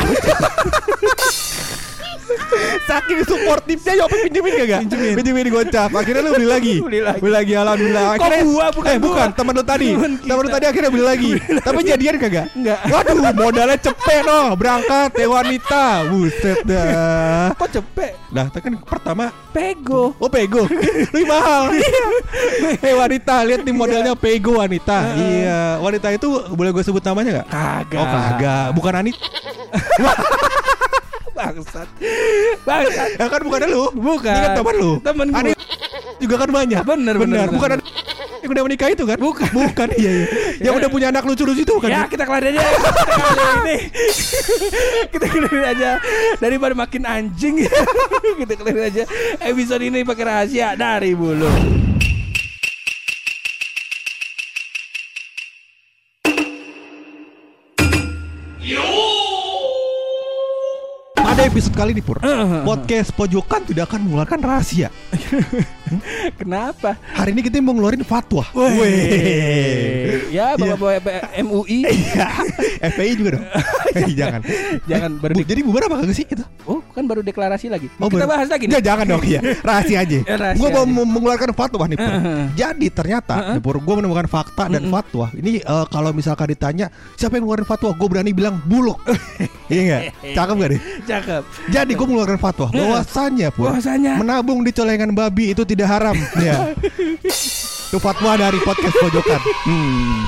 saking 2.83 3.19
suportifnya 3.23 3.93
Yopi 4.00 4.17
pinjemin 4.27 4.53
kagak 4.57 4.79
Pinjemin. 4.85 5.13
pinjemin 5.17 5.47
gocap. 5.50 5.89
Akhirnya 5.91 6.21
lu 6.21 6.31
beli 6.33 6.47
lagi. 6.47 6.75
Beli 6.81 7.00
lagi. 7.01 7.19
beli 7.21 7.33
lagi 7.33 7.53
alhamdulillah. 7.53 8.03
Kok 8.03 8.15
akhirnya 8.17 8.43
gua, 8.43 8.65
bukan 8.71 8.89
eh 8.89 9.00
bukan 9.00 9.27
gua. 9.27 9.38
teman 9.38 9.53
lu 9.53 9.63
tadi. 9.63 9.88
Temen 9.93 10.11
teman 10.21 10.41
lu 10.41 10.50
tadi 10.50 10.65
akhirnya 10.67 10.89
beli 10.89 11.05
lagi. 11.05 11.31
Tapi 11.61 11.79
jadian 11.83 12.15
kagak 12.17 12.45
Enggak. 12.53 12.79
waduh 12.88 13.15
modalnya 13.33 13.77
cepet 13.77 14.21
noh 14.23 14.47
berangkat 14.55 15.09
teh 15.13 15.27
wanita. 15.27 15.85
Buset 16.07 16.59
dah. 16.63 17.53
Kok 17.55 17.69
cepet? 17.71 18.11
Nah, 18.31 18.47
itu 18.47 18.59
kan 18.63 18.73
pertama 18.88 19.25
Pego. 19.51 20.15
Oh 20.17 20.31
pego. 20.31 20.63
Lebih 21.11 21.27
mahal. 21.27 21.75
Eh 22.79 22.95
wanita 22.95 23.43
Lihat 23.43 23.67
nih 23.67 23.75
modelnya 23.75 24.13
pego 24.15 24.63
wanita. 24.63 25.11
Iya. 25.15 25.59
Wanita 25.77 26.07
itu 26.11 26.27
Boleh 26.51 26.71
gue 26.71 26.83
sebut 26.83 27.03
namanya 27.03 27.43
gak? 27.43 27.47
Kagak. 27.51 28.00
Oh 28.00 28.07
kagak. 28.07 28.67
Bukan 28.71 28.93
Anit 28.95 29.15
Bangsat. 31.41 31.88
Bangsat. 32.62 33.10
Ya 33.17 33.25
kan 33.25 33.41
bukan 33.41 33.60
lu 33.65 33.83
Bukan. 33.98 34.29
Ini 34.29 34.45
kan 34.45 34.51
teman 34.62 34.75
lu 34.77 34.91
Temen 35.01 35.27
gua. 35.33 35.39
Anit 35.41 35.57
juga 36.21 36.36
kan 36.38 36.50
banyak 36.53 36.83
Bener, 36.86 37.15
bener, 37.17 37.50
Bukan 37.50 37.69
bener. 37.74 37.81
Anit 37.81 37.86
Yang 38.45 38.51
udah 38.53 38.63
menikah 38.69 38.89
itu 38.93 39.03
kan 39.10 39.17
Bukan. 39.17 39.49
Bukan 39.49 39.89
iya, 39.97 40.12
iya. 40.13 40.25
Yang 40.69 40.73
udah 40.86 40.89
punya 40.93 41.08
anak 41.10 41.23
lucu-lucu 41.25 41.65
itu 41.65 41.75
kan 41.82 41.89
Ya 41.89 42.06
kita 42.06 42.30
kelar 42.30 42.45
aja 42.45 42.62
ini 43.65 43.77
Kita 45.10 45.25
kelar 45.25 45.58
aja 45.73 45.89
Daripada 46.38 46.73
makin 46.77 47.10
anjing 47.10 47.65
Kita 48.45 48.54
kelar 48.54 48.77
aja 48.86 49.04
Episode 49.41 49.82
ini 49.82 50.06
pakai 50.06 50.23
rahasia 50.30 50.77
Dari 50.77 51.17
bulu 51.17 51.81
episode 61.51 61.75
kali 61.75 61.91
ini 61.91 61.99
Pur. 61.99 62.15
Podcast 62.63 63.11
Pojokan 63.11 63.67
tidak 63.67 63.91
akan 63.91 64.07
mengeluarkan 64.07 64.39
rahasia. 64.39 64.87
Kenapa? 66.39 66.95
Hari 67.11 67.35
ini 67.35 67.43
kita 67.43 67.59
mau 67.59 67.75
ngeluarin 67.75 68.07
fatwa. 68.07 68.47
Weh. 68.55 70.23
Ya 70.31 70.55
bapak-bapak 70.55 71.43
MUI 71.43 71.83
Iya. 71.83 72.27
FPI 72.87 73.11
juga 73.19 73.29
dong. 73.35 73.45
Eh, 73.91 74.15
Jangan. 74.15 74.39
Jangan 74.87 75.11
Bu, 75.11 75.27
berdik 75.27 75.43
Jadi 75.43 75.59
bubar 75.59 75.91
apa 75.91 75.95
kagak 75.99 76.15
sih 76.15 76.23
itu? 76.23 76.39
Oh 76.63 76.79
kan 76.91 77.04
baru 77.04 77.21
deklarasi 77.21 77.67
lagi 77.67 77.88
Oh, 77.93 77.95
Mau 77.97 78.08
Kita 78.08 78.23
baru- 78.23 78.32
bahas 78.34 78.47
lagi 78.47 78.63
nih 78.63 78.71
Nggak, 78.71 78.84
jangan 78.84 79.06
dong 79.08 79.23
ya. 79.23 79.39
Rahasia 79.67 79.97
aja. 79.99 80.17
Ya, 80.21 80.36
rahasia 80.36 80.60
gue 80.60 80.69
mau 80.69 80.84
aja. 80.84 81.04
mengeluarkan 81.08 81.51
fatwa 81.51 81.84
nih. 81.86 81.97
Pur. 81.97 82.08
Heeh. 82.08 82.41
Jadi 82.54 82.88
ternyata 82.89 83.34
nih, 83.51 83.62
Pur, 83.62 83.75
gue 83.77 83.95
menemukan 83.95 84.27
fakta 84.27 84.63
dan 84.67 84.84
fatwa. 84.88 85.25
Ini 85.32 85.51
eh, 85.60 85.86
kalau 85.88 86.12
misalkan 86.12 86.47
ditanya 86.47 86.88
siapa 87.13 87.36
yang 87.36 87.43
ngeluarin 87.43 87.63
fatwa, 87.63 87.91
gue 87.91 88.08
berani 88.08 88.32
bilang 88.32 88.60
buluk. 88.62 88.99
iya 89.71 89.82
nggak? 89.82 90.01
Cakep 90.34 90.56
gak 90.56 90.69
deh? 90.69 90.82
Cakep 91.04 91.43
Jadi 91.69 91.91
gue 91.91 92.06
mengeluarkan 92.06 92.38
fatwa 92.38 92.67
bahwasannya 92.69 93.47
Pur, 93.49 93.71
Bahwasanya. 93.71 94.13
menabung 94.17 94.62
di 94.62 94.71
celengan 94.71 95.12
babi 95.12 95.51
itu 95.51 95.63
tidak 95.63 95.88
haram. 95.89 96.15
ya. 96.38 96.71
Itu 97.91 97.99
fatwa 97.99 98.39
dari 98.39 98.56
podcast 98.63 98.95
pojokan. 99.04 99.41
Hmm. 99.67 100.23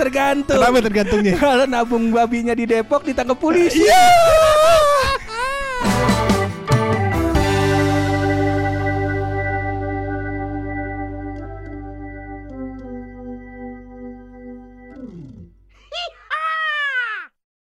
Tergantung 0.00 0.56
Kenapa 0.56 0.80
tergantungnya? 0.80 1.36
Kalau 1.36 1.68
nabung 1.68 2.08
babinya 2.16 2.56
di 2.56 2.64
Depok 2.64 3.04
ditangkap 3.04 3.36
polisi 3.36 3.84
Iya. 3.84 4.08